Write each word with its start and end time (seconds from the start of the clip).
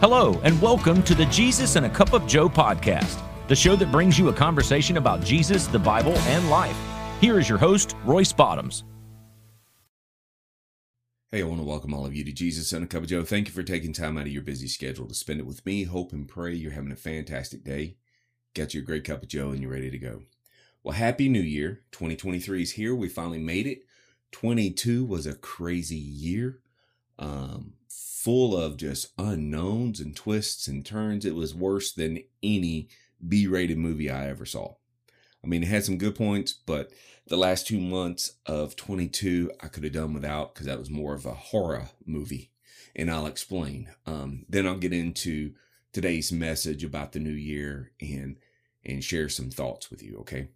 Hello, 0.00 0.40
and 0.44 0.62
welcome 0.62 1.02
to 1.02 1.14
the 1.16 1.26
Jesus 1.26 1.74
and 1.74 1.84
a 1.84 1.90
Cup 1.90 2.12
of 2.12 2.24
Joe 2.24 2.48
podcast, 2.48 3.20
the 3.48 3.56
show 3.56 3.74
that 3.74 3.90
brings 3.90 4.16
you 4.16 4.28
a 4.28 4.32
conversation 4.32 4.96
about 4.96 5.24
Jesus, 5.24 5.66
the 5.66 5.78
Bible, 5.80 6.16
and 6.18 6.48
life. 6.48 6.78
Here 7.20 7.40
is 7.40 7.48
your 7.48 7.58
host, 7.58 7.96
Royce 8.04 8.32
Bottoms. 8.32 8.84
Hey, 11.32 11.40
I 11.40 11.46
want 11.46 11.58
to 11.58 11.66
welcome 11.66 11.92
all 11.92 12.06
of 12.06 12.14
you 12.14 12.22
to 12.22 12.30
Jesus 12.30 12.72
and 12.72 12.84
a 12.84 12.86
Cup 12.86 13.02
of 13.02 13.08
Joe. 13.08 13.24
Thank 13.24 13.48
you 13.48 13.52
for 13.52 13.64
taking 13.64 13.92
time 13.92 14.16
out 14.16 14.26
of 14.26 14.32
your 14.32 14.42
busy 14.42 14.68
schedule 14.68 15.08
to 15.08 15.14
spend 15.16 15.40
it 15.40 15.46
with 15.46 15.66
me. 15.66 15.82
Hope 15.82 16.12
and 16.12 16.28
pray 16.28 16.54
you're 16.54 16.70
having 16.70 16.92
a 16.92 16.96
fantastic 16.96 17.64
day. 17.64 17.96
Got 18.54 18.74
your 18.74 18.84
great 18.84 19.02
cup 19.02 19.24
of 19.24 19.28
Joe 19.28 19.50
and 19.50 19.60
you're 19.60 19.72
ready 19.72 19.90
to 19.90 19.98
go. 19.98 20.22
Well, 20.84 20.94
Happy 20.94 21.28
New 21.28 21.40
Year. 21.40 21.82
2023 21.90 22.62
is 22.62 22.70
here. 22.70 22.94
We 22.94 23.08
finally 23.08 23.40
made 23.40 23.66
it. 23.66 23.82
22 24.30 25.04
was 25.04 25.26
a 25.26 25.34
crazy 25.34 25.96
year. 25.96 26.60
Um, 27.18 27.72
full 28.22 28.56
of 28.56 28.76
just 28.76 29.12
unknowns 29.16 30.00
and 30.00 30.16
twists 30.16 30.66
and 30.66 30.84
turns. 30.84 31.24
It 31.24 31.36
was 31.36 31.54
worse 31.54 31.92
than 31.92 32.24
any 32.42 32.88
B 33.26 33.46
rated 33.46 33.78
movie 33.78 34.10
I 34.10 34.28
ever 34.28 34.44
saw. 34.44 34.74
I 35.42 35.46
mean, 35.46 35.62
it 35.62 35.68
had 35.68 35.84
some 35.84 35.98
good 35.98 36.16
points, 36.16 36.52
but 36.52 36.90
the 37.28 37.36
last 37.36 37.68
two 37.68 37.78
months 37.78 38.32
of 38.44 38.74
22, 38.74 39.52
I 39.62 39.68
could 39.68 39.84
have 39.84 39.92
done 39.92 40.14
without 40.14 40.52
because 40.52 40.66
that 40.66 40.80
was 40.80 40.90
more 40.90 41.14
of 41.14 41.26
a 41.26 41.34
horror 41.34 41.90
movie. 42.04 42.50
And 42.96 43.08
I'll 43.08 43.26
explain. 43.26 43.88
Um, 44.04 44.44
then 44.48 44.66
I'll 44.66 44.78
get 44.78 44.92
into 44.92 45.52
today's 45.92 46.32
message 46.32 46.82
about 46.82 47.12
the 47.12 47.20
new 47.20 47.30
year 47.30 47.92
and 48.00 48.36
and 48.84 49.04
share 49.04 49.28
some 49.28 49.50
thoughts 49.50 49.90
with 49.90 50.02
you. 50.02 50.18
Okay. 50.20 50.48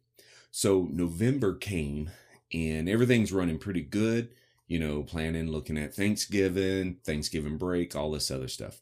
So 0.51 0.89
November 0.91 1.55
came 1.55 2.11
and 2.53 2.89
everything's 2.89 3.33
running 3.33 3.59
pretty 3.59 3.83
good 3.83 4.31
you 4.73 4.79
know, 4.79 5.03
planning, 5.03 5.51
looking 5.51 5.77
at 5.77 5.95
Thanksgiving, 5.95 6.97
Thanksgiving 7.05 7.59
break, 7.59 7.95
all 7.95 8.11
this 8.11 8.31
other 8.31 8.49
stuff. 8.49 8.81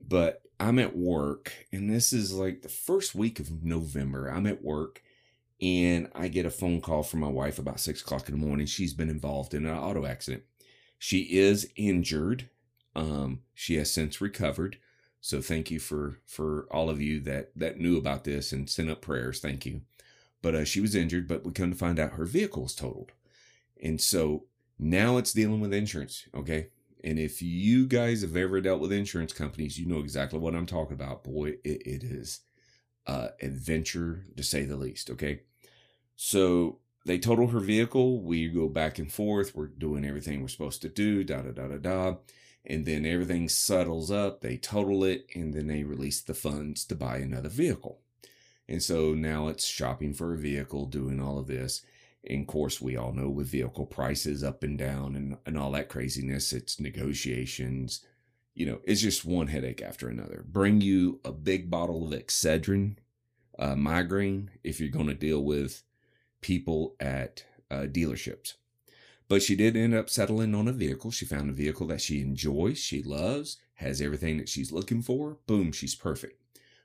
But 0.00 0.42
I'm 0.58 0.80
at 0.80 0.96
work, 0.96 1.52
and 1.70 1.88
this 1.88 2.12
is 2.12 2.34
like 2.34 2.62
the 2.62 2.68
first 2.68 3.14
week 3.14 3.38
of 3.38 3.62
November. 3.62 4.26
I'm 4.26 4.48
at 4.48 4.64
work, 4.64 5.04
and 5.62 6.08
I 6.16 6.26
get 6.26 6.46
a 6.46 6.50
phone 6.50 6.80
call 6.80 7.04
from 7.04 7.20
my 7.20 7.28
wife 7.28 7.60
about 7.60 7.78
six 7.78 8.02
o'clock 8.02 8.28
in 8.28 8.40
the 8.40 8.44
morning. 8.44 8.66
She's 8.66 8.92
been 8.92 9.08
involved 9.08 9.54
in 9.54 9.66
an 9.66 9.78
auto 9.78 10.04
accident. 10.04 10.42
She 10.98 11.20
is 11.38 11.70
injured. 11.76 12.50
Um, 12.96 13.42
she 13.54 13.76
has 13.76 13.88
since 13.92 14.20
recovered. 14.20 14.78
So 15.20 15.40
thank 15.40 15.70
you 15.70 15.78
for 15.78 16.18
for 16.26 16.66
all 16.72 16.90
of 16.90 17.00
you 17.00 17.20
that 17.20 17.52
that 17.54 17.78
knew 17.78 17.96
about 17.96 18.24
this 18.24 18.50
and 18.50 18.68
sent 18.68 18.90
up 18.90 19.00
prayers. 19.00 19.38
Thank 19.38 19.64
you. 19.64 19.82
But 20.42 20.56
uh, 20.56 20.64
she 20.64 20.80
was 20.80 20.96
injured, 20.96 21.28
but 21.28 21.44
we 21.44 21.52
come 21.52 21.70
to 21.70 21.78
find 21.78 22.00
out 22.00 22.14
her 22.14 22.24
vehicle 22.24 22.66
is 22.66 22.74
totaled, 22.74 23.12
and 23.80 24.00
so 24.00 24.46
now 24.80 25.18
it's 25.18 25.32
dealing 25.32 25.60
with 25.60 25.74
insurance, 25.74 26.26
okay? 26.34 26.68
And 27.04 27.18
if 27.18 27.42
you 27.42 27.86
guys 27.86 28.22
have 28.22 28.36
ever 28.36 28.60
dealt 28.60 28.80
with 28.80 28.92
insurance 28.92 29.32
companies, 29.32 29.78
you 29.78 29.86
know 29.86 30.00
exactly 30.00 30.38
what 30.38 30.54
I'm 30.54 30.66
talking 30.66 30.94
about. 30.94 31.24
Boy, 31.24 31.56
it, 31.64 31.82
it 31.86 32.04
is 32.04 32.40
uh 33.06 33.28
adventure 33.40 34.26
to 34.36 34.42
say 34.42 34.64
the 34.64 34.76
least, 34.76 35.10
okay? 35.10 35.42
So 36.16 36.78
they 37.06 37.18
total 37.18 37.48
her 37.48 37.60
vehicle. 37.60 38.22
We 38.22 38.48
go 38.48 38.68
back 38.68 38.98
and 38.98 39.10
forth. 39.10 39.54
We're 39.54 39.66
doing 39.66 40.04
everything 40.04 40.40
we're 40.40 40.48
supposed 40.48 40.82
to 40.82 40.88
do, 40.88 41.24
da 41.24 41.42
da 41.42 41.50
da 41.52 41.68
da 41.68 41.78
da. 41.78 42.16
And 42.66 42.84
then 42.84 43.06
everything 43.06 43.48
settles 43.48 44.10
up. 44.10 44.40
They 44.40 44.58
total 44.58 45.02
it, 45.04 45.26
and 45.34 45.54
then 45.54 45.66
they 45.66 45.82
release 45.82 46.20
the 46.20 46.34
funds 46.34 46.84
to 46.86 46.94
buy 46.94 47.16
another 47.16 47.48
vehicle. 47.48 48.00
And 48.68 48.82
so 48.82 49.14
now 49.14 49.48
it's 49.48 49.66
shopping 49.66 50.12
for 50.12 50.34
a 50.34 50.38
vehicle, 50.38 50.86
doing 50.86 51.20
all 51.20 51.38
of 51.38 51.46
this. 51.46 51.82
Of 52.28 52.46
course, 52.46 52.80
we 52.80 52.96
all 52.96 53.12
know 53.12 53.28
with 53.28 53.48
vehicle 53.48 53.86
prices 53.86 54.44
up 54.44 54.62
and 54.62 54.78
down 54.78 55.16
and, 55.16 55.38
and 55.46 55.58
all 55.58 55.72
that 55.72 55.88
craziness, 55.88 56.52
it's 56.52 56.78
negotiations. 56.78 58.04
You 58.54 58.66
know, 58.66 58.80
it's 58.84 59.00
just 59.00 59.24
one 59.24 59.46
headache 59.46 59.80
after 59.80 60.08
another. 60.08 60.44
Bring 60.46 60.80
you 60.80 61.20
a 61.24 61.32
big 61.32 61.70
bottle 61.70 62.06
of 62.06 62.12
Excedrin, 62.12 62.96
uh, 63.58 63.74
migraine, 63.74 64.50
if 64.62 64.80
you're 64.80 64.90
going 64.90 65.06
to 65.06 65.14
deal 65.14 65.42
with 65.42 65.82
people 66.42 66.94
at 67.00 67.44
uh, 67.70 67.86
dealerships. 67.86 68.54
But 69.28 69.42
she 69.42 69.54
did 69.54 69.76
end 69.76 69.94
up 69.94 70.10
settling 70.10 70.54
on 70.54 70.68
a 70.68 70.72
vehicle. 70.72 71.10
She 71.12 71.24
found 71.24 71.48
a 71.48 71.54
vehicle 71.54 71.86
that 71.86 72.00
she 72.00 72.20
enjoys, 72.20 72.78
she 72.78 73.02
loves, 73.02 73.58
has 73.74 74.00
everything 74.00 74.38
that 74.38 74.48
she's 74.48 74.72
looking 74.72 75.02
for. 75.02 75.38
Boom, 75.46 75.72
she's 75.72 75.94
perfect. 75.94 76.42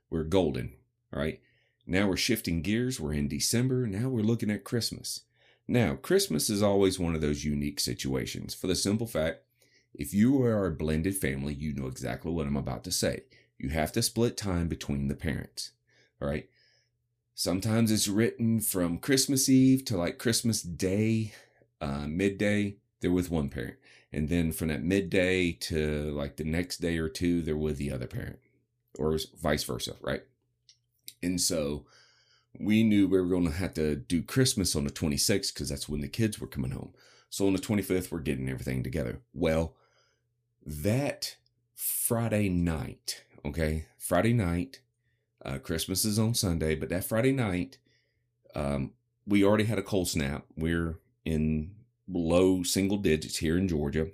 We're 0.09 0.24
golden. 0.24 0.74
All 1.12 1.20
right. 1.20 1.42
Now 1.88 2.08
we're 2.08 2.18
shifting 2.18 2.62
gears. 2.62 3.00
We're 3.00 3.14
in 3.14 3.28
December. 3.28 3.86
Now 3.88 4.09
we're 4.09 4.22
looking 4.22 4.50
at 4.50 4.64
Christmas. 4.64 5.22
Now, 5.68 5.96
Christmas 5.96 6.50
is 6.50 6.62
always 6.62 7.00
one 7.00 7.16
of 7.16 7.22
those 7.22 7.44
unique 7.44 7.80
situations 7.80 8.53
for 8.53 8.68
the 8.68 8.76
simple 8.76 9.08
fact 9.08 9.42
if 9.98 10.14
you 10.14 10.44
are 10.44 10.68
a 10.68 10.72
blended 10.72 11.16
family, 11.16 11.53
you 11.53 11.74
know 11.74 11.88
exactly 11.88 12.31
what 12.31 12.48
I'm 12.48 12.58
about 12.58 12.84
to 12.84 12.92
say. 12.92 13.24
You 13.58 13.70
have 13.70 13.92
to 13.94 14.02
split 14.02 14.36
time 14.36 14.68
between 14.68 15.08
the 15.08 15.16
parents. 15.16 15.72
All 16.22 16.28
right. 16.28 16.50
Sometimes 17.34 17.92
it's 17.92 18.08
written 18.08 18.59
from 18.59 18.98
Christmas 18.98 19.48
Eve 19.50 19.86
to 19.86 19.98
like 19.98 20.18
Christmas 20.18 20.62
Day, 20.62 21.34
uh, 21.82 22.08
midday, 22.08 22.76
they're 23.02 23.12
with 23.12 23.32
one 23.32 23.50
parent. 23.50 23.76
And 24.12 24.30
then 24.30 24.52
from 24.52 24.70
that 24.70 24.84
midday 24.84 25.52
to 25.52 26.12
like 26.12 26.38
the 26.38 26.44
next 26.44 26.78
day 26.78 26.97
or 26.97 27.09
two, 27.09 27.42
they're 27.42 27.58
with 27.58 27.78
the 27.78 27.92
other 27.92 28.08
parent, 28.08 28.40
or 28.97 29.18
vice 29.42 29.64
versa, 29.64 29.96
right? 30.02 30.24
And 31.22 31.40
so 31.40 31.86
we 32.60 32.84
knew 32.84 33.08
we 33.08 33.20
were 33.20 33.28
going 33.28 33.46
to 33.46 33.52
have 33.52 33.74
to 33.76 33.96
do 33.96 34.22
Christmas 34.22 34.76
on 34.76 34.84
the 34.84 34.92
26th 34.92 35.54
because 35.54 35.70
that's 35.70 35.90
when 35.90 36.02
the 36.02 36.08
kids 36.08 36.40
were 36.40 36.48
coming 36.48 36.72
home. 36.72 36.94
So 37.30 37.48
on 37.48 37.54
the 37.54 37.60
25th, 37.60 38.12
we're 38.12 38.20
getting 38.20 38.50
everything 38.50 38.84
together. 38.84 39.22
Well, 39.34 39.76
that 40.66 41.36
Friday 41.74 42.50
night, 42.50 43.24
okay, 43.44 43.86
Friday 43.98 44.34
night, 44.34 44.80
uh, 45.44 45.60
Christmas 45.60 46.06
is 46.06 46.18
on 46.18 46.34
Sunday, 46.34 46.76
but 46.76 46.90
that 46.90 47.04
Friday 47.04 47.32
night, 47.32 47.78
um, 48.56 48.92
we 49.28 49.44
already 49.44 49.66
had 49.66 49.78
a 49.80 49.84
cold 49.84 50.08
snap. 50.08 50.46
We're 50.56 51.00
in 51.24 51.72
low 52.08 52.64
single 52.64 52.98
digits 52.98 53.38
here 53.38 53.58
in 53.58 53.68
Georgia. 53.68 54.08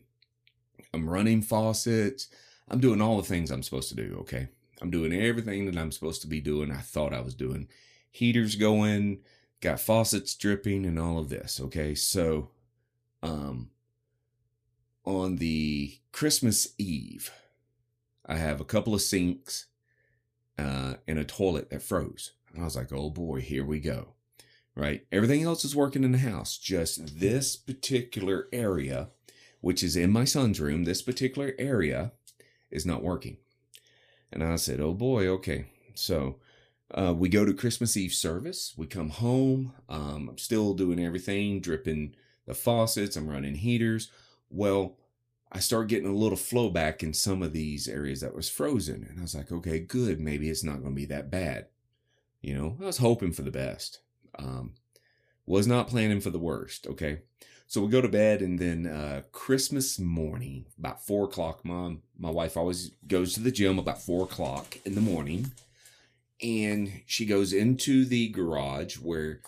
I'm 0.93 1.09
running 1.09 1.41
faucets. 1.41 2.27
I'm 2.69 2.79
doing 2.79 3.01
all 3.01 3.17
the 3.17 3.23
things 3.23 3.51
I'm 3.51 3.63
supposed 3.63 3.89
to 3.89 3.95
do, 3.95 4.17
okay? 4.21 4.49
I'm 4.81 4.89
doing 4.89 5.13
everything 5.13 5.65
that 5.65 5.77
I'm 5.77 5.91
supposed 5.91 6.21
to 6.21 6.27
be 6.27 6.41
doing. 6.41 6.71
I 6.71 6.77
thought 6.77 7.13
I 7.13 7.21
was 7.21 7.35
doing. 7.35 7.67
Heaters 8.11 8.55
going, 8.55 9.19
got 9.61 9.79
faucets 9.79 10.35
dripping, 10.35 10.85
and 10.85 10.99
all 10.99 11.17
of 11.17 11.29
this. 11.29 11.59
Okay, 11.59 11.95
so 11.95 12.49
um, 13.23 13.69
on 15.05 15.37
the 15.37 15.97
Christmas 16.11 16.73
Eve, 16.77 17.31
I 18.25 18.35
have 18.35 18.61
a 18.61 18.65
couple 18.65 18.93
of 18.93 19.01
sinks 19.01 19.67
uh, 20.57 20.95
and 21.07 21.17
a 21.17 21.23
toilet 21.23 21.69
that 21.69 21.81
froze. 21.81 22.33
And 22.53 22.61
I 22.61 22.65
was 22.65 22.75
like, 22.75 22.91
oh 22.91 23.09
boy, 23.09 23.41
here 23.41 23.65
we 23.65 23.79
go. 23.79 24.13
Right? 24.75 25.05
Everything 25.11 25.43
else 25.43 25.65
is 25.65 25.75
working 25.75 26.03
in 26.03 26.11
the 26.11 26.17
house. 26.19 26.57
Just 26.57 27.19
this 27.19 27.55
particular 27.55 28.47
area, 28.53 29.09
which 29.59 29.83
is 29.83 29.95
in 29.95 30.11
my 30.11 30.23
son's 30.23 30.59
room, 30.59 30.83
this 30.83 31.01
particular 31.01 31.53
area 31.59 32.13
is 32.69 32.85
not 32.85 33.03
working. 33.03 33.37
And 34.31 34.43
I 34.43 34.55
said, 34.55 34.79
oh 34.79 34.93
boy, 34.93 35.27
okay. 35.27 35.65
So 35.93 36.37
uh, 36.93 37.13
we 37.13 37.29
go 37.29 37.45
to 37.45 37.53
Christmas 37.53 37.95
Eve 37.95 38.13
service. 38.13 38.73
We 38.77 38.87
come 38.87 39.09
home. 39.09 39.73
Um, 39.89 40.29
I'm 40.29 40.37
still 40.37 40.73
doing 40.73 41.03
everything, 41.03 41.59
dripping 41.59 42.15
the 42.45 42.53
faucets. 42.53 43.15
I'm 43.15 43.29
running 43.29 43.55
heaters. 43.55 44.09
Well, 44.49 44.97
I 45.51 45.59
start 45.59 45.87
getting 45.87 46.09
a 46.09 46.15
little 46.15 46.37
flow 46.37 46.69
back 46.69 47.03
in 47.03 47.13
some 47.13 47.43
of 47.43 47.53
these 47.53 47.87
areas 47.87 48.21
that 48.21 48.35
was 48.35 48.49
frozen. 48.49 49.05
And 49.09 49.19
I 49.19 49.21
was 49.21 49.35
like, 49.35 49.51
okay, 49.51 49.79
good. 49.79 50.19
Maybe 50.19 50.49
it's 50.49 50.63
not 50.63 50.81
going 50.81 50.93
to 50.93 51.01
be 51.01 51.05
that 51.05 51.29
bad. 51.31 51.67
You 52.41 52.55
know, 52.55 52.77
I 52.81 52.85
was 52.85 52.97
hoping 52.97 53.31
for 53.31 53.41
the 53.41 53.51
best. 53.51 53.99
Um, 54.37 54.73
was 55.45 55.67
not 55.67 55.87
planning 55.87 56.21
for 56.21 56.29
the 56.29 56.39
worst. 56.39 56.87
Okay. 56.87 57.21
So 57.67 57.81
we 57.81 57.87
go 57.87 58.01
to 58.01 58.09
bed, 58.09 58.41
and 58.41 58.59
then 58.59 58.85
uh, 58.85 59.21
Christmas 59.31 59.97
morning, 59.97 60.65
about 60.77 61.05
four 61.05 61.23
o'clock, 61.23 61.63
mom, 61.63 62.01
my 62.17 62.29
wife 62.29 62.57
always 62.57 62.91
goes 63.07 63.33
to 63.33 63.39
the 63.39 63.51
gym 63.51 63.79
about 63.79 64.01
four 64.01 64.25
o'clock 64.25 64.77
in 64.83 64.93
the 64.93 64.99
morning, 64.99 65.51
and 66.41 67.03
she 67.05 67.25
goes 67.25 67.53
into 67.53 68.05
the 68.05 68.29
garage 68.29 68.97
where 68.97 69.41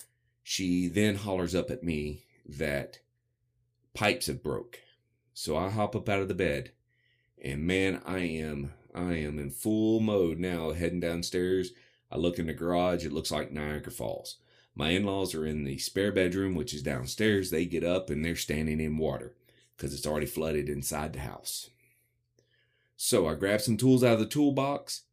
she 0.43 0.87
then 0.87 1.15
hollers 1.15 1.55
up 1.55 1.71
at 1.71 1.83
me 1.83 2.25
that 2.45 2.99
pipes 3.93 4.27
have 4.27 4.43
broke. 4.43 4.79
So 5.33 5.57
I 5.57 5.69
hop 5.69 5.95
up 5.95 6.09
out 6.09 6.21
of 6.21 6.27
the 6.27 6.33
bed, 6.33 6.71
and 7.43 7.65
man, 7.65 8.01
I 8.05 8.19
am 8.19 8.73
I 8.93 9.13
am 9.13 9.39
in 9.39 9.49
full 9.49 9.99
mode 9.99 10.37
now, 10.37 10.71
heading 10.71 10.99
downstairs. 10.99 11.71
I 12.11 12.17
look 12.17 12.37
in 12.37 12.45
the 12.45 12.53
garage; 12.53 13.05
it 13.05 13.11
looks 13.11 13.31
like 13.31 13.51
Niagara 13.51 13.91
Falls. 13.91 14.37
My 14.75 14.89
in 14.89 15.03
laws 15.03 15.35
are 15.35 15.45
in 15.45 15.63
the 15.63 15.77
spare 15.77 16.11
bedroom, 16.11 16.55
which 16.55 16.73
is 16.73 16.81
downstairs. 16.81 17.49
They 17.49 17.65
get 17.65 17.83
up 17.83 18.09
and 18.09 18.23
they're 18.23 18.35
standing 18.35 18.79
in 18.79 18.97
water 18.97 19.35
because 19.75 19.93
it's 19.93 20.07
already 20.07 20.25
flooded 20.25 20.67
inside 20.69 21.13
the 21.13 21.19
house. 21.19 21.69
So 22.95 23.27
I 23.27 23.35
grab 23.35 23.61
some 23.61 23.77
tools 23.77 24.03
out 24.03 24.13
of 24.13 24.19
the 24.19 24.25
toolbox, 24.25 25.03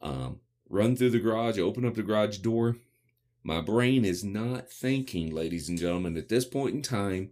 um, 0.00 0.40
run 0.68 0.96
through 0.96 1.10
the 1.10 1.18
garage, 1.18 1.58
open 1.58 1.84
up 1.84 1.94
the 1.94 2.02
garage 2.02 2.38
door. 2.38 2.76
My 3.42 3.60
brain 3.60 4.04
is 4.04 4.24
not 4.24 4.70
thinking, 4.70 5.34
ladies 5.34 5.68
and 5.68 5.78
gentlemen, 5.78 6.16
at 6.16 6.28
this 6.28 6.44
point 6.44 6.74
in 6.74 6.82
time, 6.82 7.30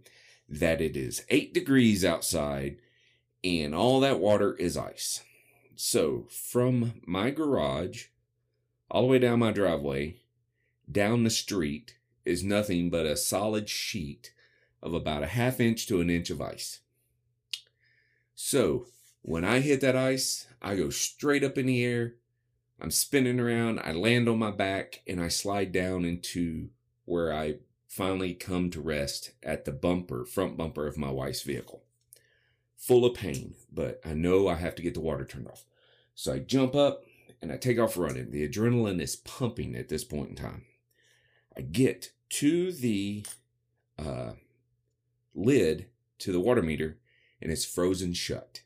that 0.49 0.81
it 0.81 0.95
is 0.95 1.25
eight 1.29 1.53
degrees 1.53 2.05
outside 2.05 2.77
and 3.43 3.75
all 3.75 3.99
that 3.99 4.19
water 4.19 4.55
is 4.55 4.77
ice. 4.77 5.23
So 5.75 6.27
from 6.29 7.01
my 7.05 7.29
garage 7.29 8.05
all 8.89 9.03
the 9.03 9.07
way 9.07 9.19
down 9.19 9.39
my 9.39 9.51
driveway, 9.51 10.17
down 10.89 11.23
the 11.23 11.29
street, 11.29 11.97
is 12.25 12.43
nothing 12.43 12.89
but 12.89 13.05
a 13.05 13.15
solid 13.15 13.69
sheet 13.69 14.33
of 14.81 14.93
about 14.93 15.23
a 15.23 15.27
half 15.27 15.59
inch 15.59 15.87
to 15.87 16.01
an 16.01 16.09
inch 16.09 16.29
of 16.29 16.41
ice. 16.41 16.81
So 18.35 18.87
when 19.21 19.43
I 19.43 19.59
hit 19.59 19.81
that 19.81 19.95
ice, 19.95 20.47
I 20.61 20.75
go 20.75 20.89
straight 20.89 21.43
up 21.43 21.57
in 21.57 21.65
the 21.65 21.83
air. 21.83 22.15
I'm 22.79 22.91
spinning 22.91 23.39
around. 23.39 23.79
I 23.79 23.91
land 23.91 24.29
on 24.29 24.39
my 24.39 24.51
back 24.51 25.01
and 25.07 25.21
I 25.21 25.29
slide 25.29 25.71
down 25.71 26.05
into 26.05 26.69
where 27.05 27.33
I 27.33 27.55
finally 27.87 28.33
come 28.33 28.69
to 28.71 28.81
rest 28.81 29.31
at 29.41 29.65
the 29.65 29.71
bumper, 29.71 30.25
front 30.25 30.57
bumper 30.57 30.85
of 30.85 30.97
my 30.97 31.09
wife's 31.09 31.41
vehicle. 31.41 31.83
Full 32.77 33.05
of 33.05 33.15
pain, 33.15 33.55
but 33.71 33.99
I 34.05 34.13
know 34.13 34.47
I 34.47 34.55
have 34.55 34.75
to 34.75 34.83
get 34.83 34.93
the 34.93 34.99
water 34.99 35.25
turned 35.25 35.47
off. 35.47 35.65
So 36.13 36.33
I 36.33 36.39
jump 36.39 36.75
up 36.75 37.03
and 37.41 37.51
I 37.51 37.57
take 37.57 37.79
off 37.79 37.97
running. 37.97 38.31
The 38.31 38.47
adrenaline 38.47 39.01
is 39.01 39.15
pumping 39.15 39.75
at 39.75 39.89
this 39.89 40.03
point 40.03 40.29
in 40.29 40.35
time. 40.35 40.65
I 41.55 41.61
get 41.61 42.11
to 42.29 42.71
the 42.71 43.25
uh, 43.97 44.33
lid 45.33 45.87
to 46.19 46.31
the 46.31 46.39
water 46.39 46.61
meter 46.61 46.99
and 47.41 47.51
it's 47.51 47.65
frozen 47.65 48.13
shut. 48.13 48.61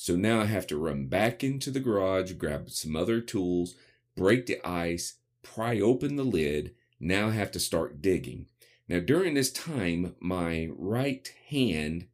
So 0.00 0.14
now 0.14 0.40
I 0.40 0.44
have 0.44 0.68
to 0.68 0.78
run 0.78 1.06
back 1.06 1.42
into 1.42 1.72
the 1.72 1.80
garage, 1.80 2.32
grab 2.34 2.70
some 2.70 2.94
other 2.94 3.20
tools, 3.20 3.74
break 4.16 4.46
the 4.46 4.64
ice, 4.64 5.16
pry 5.42 5.80
open 5.80 6.14
the 6.14 6.22
lid. 6.22 6.76
Now 7.00 7.26
I 7.26 7.32
have 7.32 7.50
to 7.50 7.58
start 7.58 8.00
digging. 8.00 8.46
Now, 8.88 9.00
during 9.00 9.34
this 9.34 9.50
time, 9.50 10.14
my 10.20 10.68
right 10.78 11.28
hand 11.48 12.06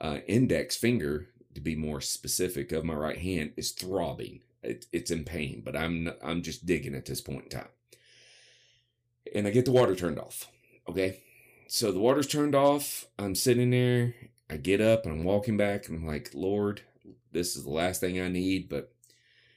uh, 0.00 0.18
index 0.26 0.76
finger, 0.76 1.28
to 1.54 1.60
be 1.60 1.76
more 1.76 2.00
specific, 2.00 2.72
of 2.72 2.84
my 2.84 2.94
right 2.94 3.18
hand 3.18 3.52
is 3.56 3.70
throbbing. 3.70 4.40
It, 4.64 4.86
it's 4.92 5.12
in 5.12 5.22
pain, 5.22 5.62
but 5.64 5.76
I'm 5.76 6.12
I'm 6.24 6.42
just 6.42 6.66
digging 6.66 6.96
at 6.96 7.06
this 7.06 7.20
point 7.20 7.44
in 7.44 7.50
time. 7.50 7.68
And 9.32 9.46
I 9.46 9.50
get 9.50 9.64
the 9.64 9.70
water 9.70 9.94
turned 9.94 10.18
off. 10.18 10.48
Okay, 10.88 11.20
so 11.68 11.92
the 11.92 12.00
water's 12.00 12.26
turned 12.26 12.56
off. 12.56 13.06
I'm 13.16 13.36
sitting 13.36 13.70
there. 13.70 14.16
I 14.50 14.56
get 14.56 14.80
up 14.80 15.06
and 15.06 15.14
I'm 15.14 15.24
walking 15.24 15.56
back, 15.56 15.86
and 15.86 15.96
I'm 15.96 16.06
like, 16.06 16.32
Lord, 16.34 16.82
this 17.32 17.56
is 17.56 17.64
the 17.64 17.70
last 17.70 18.00
thing 18.00 18.20
I 18.20 18.28
need, 18.28 18.68
but 18.68 18.92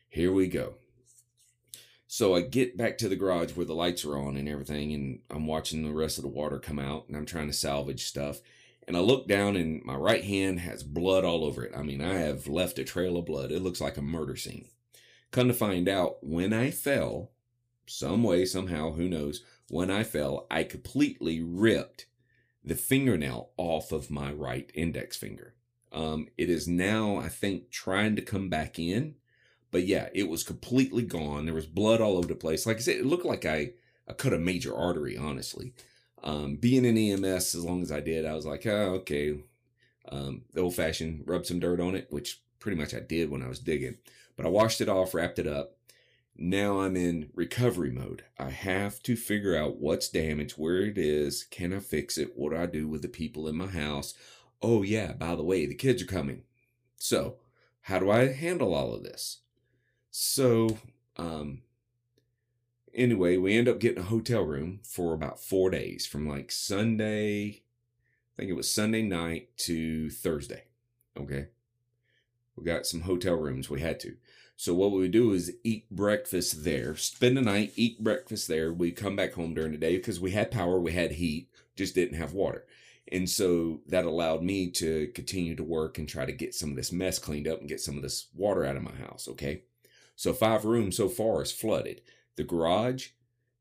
here 0.09 0.31
we 0.31 0.47
go. 0.47 0.75
So 2.07 2.35
I 2.35 2.41
get 2.41 2.77
back 2.77 2.97
to 2.99 3.09
the 3.09 3.15
garage 3.15 3.55
where 3.55 3.65
the 3.65 3.73
lights 3.73 4.05
are 4.05 4.17
on 4.17 4.37
and 4.37 4.47
everything, 4.47 4.93
and 4.93 5.19
I'm 5.29 5.47
watching 5.47 5.83
the 5.83 5.93
rest 5.93 6.17
of 6.17 6.23
the 6.23 6.29
water 6.29 6.59
come 6.59 6.79
out, 6.79 7.05
and 7.07 7.17
I'm 7.17 7.25
trying 7.25 7.47
to 7.47 7.53
salvage 7.53 8.05
stuff. 8.05 8.39
And 8.87 8.95
I 8.95 8.99
look 8.99 9.27
down, 9.27 9.55
and 9.55 9.83
my 9.83 9.95
right 9.95 10.23
hand 10.23 10.59
has 10.59 10.83
blood 10.83 11.25
all 11.25 11.43
over 11.43 11.65
it. 11.65 11.73
I 11.75 11.81
mean, 11.81 12.01
I 12.01 12.15
have 12.15 12.47
left 12.47 12.79
a 12.79 12.83
trail 12.83 13.17
of 13.17 13.25
blood. 13.25 13.51
It 13.51 13.61
looks 13.61 13.81
like 13.81 13.97
a 13.97 14.01
murder 14.01 14.35
scene. 14.35 14.69
Come 15.31 15.47
to 15.47 15.53
find 15.53 15.89
out, 15.89 16.23
when 16.23 16.53
I 16.53 16.71
fell, 16.71 17.31
some 17.87 18.23
way, 18.23 18.45
somehow, 18.45 18.91
who 18.91 19.09
knows, 19.09 19.43
when 19.69 19.89
I 19.89 20.03
fell, 20.03 20.45
I 20.51 20.63
completely 20.63 21.41
ripped 21.41 22.05
the 22.63 22.75
fingernail 22.75 23.49
off 23.57 23.91
of 23.91 24.11
my 24.11 24.31
right 24.31 24.71
index 24.73 25.17
finger. 25.17 25.55
Um, 25.95 26.27
it 26.37 26.49
is 26.49 26.67
now, 26.67 27.15
I 27.17 27.29
think, 27.29 27.71
trying 27.71 28.17
to 28.17 28.21
come 28.21 28.49
back 28.49 28.77
in. 28.77 29.15
But 29.71 29.87
yeah, 29.87 30.09
it 30.13 30.29
was 30.29 30.43
completely 30.43 31.03
gone. 31.03 31.45
There 31.45 31.55
was 31.55 31.65
blood 31.65 32.01
all 32.01 32.17
over 32.17 32.27
the 32.27 32.35
place. 32.35 32.65
Like 32.65 32.77
I 32.77 32.81
said, 32.81 32.97
it 32.97 33.05
looked 33.05 33.25
like 33.25 33.45
I, 33.45 33.71
I 34.07 34.13
cut 34.13 34.33
a 34.33 34.37
major 34.37 34.75
artery, 34.75 35.17
honestly. 35.17 35.73
Um, 36.23 36.57
being 36.57 36.85
in 36.85 36.97
EMS 36.97 37.55
as 37.55 37.63
long 37.63 37.81
as 37.81 37.91
I 37.91 38.01
did, 38.01 38.25
I 38.25 38.33
was 38.33 38.45
like, 38.45 38.65
oh, 38.65 38.95
okay. 39.01 39.39
Um, 40.09 40.43
the 40.53 40.61
old 40.61 40.75
fashioned 40.75 41.23
rub 41.25 41.45
some 41.45 41.59
dirt 41.59 41.79
on 41.79 41.95
it, 41.95 42.07
which 42.09 42.41
pretty 42.59 42.77
much 42.77 42.93
I 42.93 42.99
did 42.99 43.29
when 43.29 43.41
I 43.41 43.47
was 43.47 43.59
digging. 43.59 43.97
But 44.35 44.45
I 44.45 44.49
washed 44.49 44.81
it 44.81 44.89
off, 44.89 45.13
wrapped 45.13 45.39
it 45.39 45.47
up. 45.47 45.77
Now 46.37 46.81
I'm 46.81 46.97
in 46.97 47.29
recovery 47.33 47.91
mode. 47.91 48.23
I 48.37 48.49
have 48.49 49.01
to 49.03 49.15
figure 49.15 49.55
out 49.55 49.77
what's 49.77 50.09
damaged, 50.09 50.57
where 50.57 50.81
it 50.81 50.97
is, 50.97 51.45
can 51.45 51.73
I 51.73 51.79
fix 51.79 52.17
it, 52.17 52.33
what 52.35 52.51
do 52.51 52.57
I 52.57 52.65
do 52.65 52.89
with 52.89 53.01
the 53.01 53.07
people 53.07 53.47
in 53.47 53.55
my 53.55 53.67
house. 53.67 54.13
Oh, 54.67 54.81
yeah, 54.81 55.13
by 55.13 55.35
the 55.35 55.43
way, 55.43 55.67
the 55.67 55.75
kids 55.75 56.01
are 56.01 56.07
coming. 56.07 56.41
So, 56.97 57.35
how 57.81 57.99
do 57.99 58.09
I 58.09 58.33
handle 58.33 58.73
all 58.73 58.95
of 58.95 59.03
this? 59.03 59.41
So, 60.09 60.79
um, 61.17 61.61
anyway, 62.91 63.37
we 63.37 63.55
end 63.55 63.67
up 63.67 63.79
getting 63.79 63.99
a 63.99 64.07
hotel 64.07 64.41
room 64.41 64.79
for 64.81 65.13
about 65.13 65.39
four 65.39 65.69
days 65.69 66.07
from 66.07 66.27
like 66.27 66.51
Sunday, 66.51 67.61
I 68.33 68.33
think 68.35 68.49
it 68.49 68.55
was 68.55 68.73
Sunday 68.73 69.03
night 69.03 69.55
to 69.57 70.09
Thursday. 70.09 70.63
Okay. 71.15 71.49
We 72.55 72.63
got 72.63 72.87
some 72.87 73.01
hotel 73.01 73.35
rooms. 73.35 73.69
We 73.69 73.81
had 73.81 73.99
to. 73.99 74.15
So 74.57 74.73
what 74.73 74.91
we 74.91 75.01
would 75.01 75.11
do 75.11 75.31
is 75.31 75.53
eat 75.63 75.91
breakfast 75.91 76.63
there, 76.63 76.95
spend 76.95 77.37
the 77.37 77.41
night, 77.41 77.73
eat 77.75 78.03
breakfast 78.03 78.47
there. 78.47 78.73
We 78.73 78.91
come 78.91 79.15
back 79.15 79.33
home 79.33 79.53
during 79.53 79.73
the 79.73 79.77
day 79.77 79.97
because 79.97 80.19
we 80.19 80.31
had 80.31 80.49
power, 80.49 80.79
we 80.79 80.93
had 80.93 81.11
heat, 81.11 81.49
just 81.75 81.93
didn't 81.93 82.17
have 82.17 82.33
water. 82.33 82.65
And 83.11 83.29
so 83.29 83.81
that 83.87 84.05
allowed 84.05 84.41
me 84.41 84.71
to 84.71 85.07
continue 85.13 85.55
to 85.55 85.63
work 85.63 85.97
and 85.97 86.09
try 86.09 86.25
to 86.25 86.31
get 86.31 86.55
some 86.55 86.71
of 86.71 86.75
this 86.75 86.91
mess 86.91 87.19
cleaned 87.19 87.47
up 87.47 87.59
and 87.59 87.69
get 87.69 87.79
some 87.79 87.95
of 87.95 88.01
this 88.01 88.27
water 88.33 88.65
out 88.65 88.75
of 88.75 88.83
my 88.83 88.95
house. 88.95 89.27
Okay. 89.29 89.63
So 90.15 90.33
five 90.33 90.65
rooms 90.65 90.97
so 90.97 91.07
far 91.09 91.41
is 91.43 91.51
flooded. 91.51 92.01
The 92.35 92.43
garage, 92.43 93.09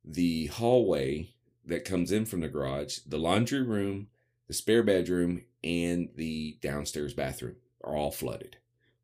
the 0.04 0.46
hallway 0.46 1.30
that 1.66 1.84
comes 1.84 2.10
in 2.12 2.26
from 2.26 2.40
the 2.40 2.48
garage, 2.48 2.98
the 3.06 3.18
laundry 3.18 3.62
room, 3.62 4.08
the 4.48 4.54
spare 4.54 4.82
bedroom, 4.82 5.42
and 5.62 6.10
the 6.14 6.58
downstairs 6.60 7.14
bathroom 7.14 7.56
are 7.82 7.96
all 7.96 8.10
flooded. 8.10 8.56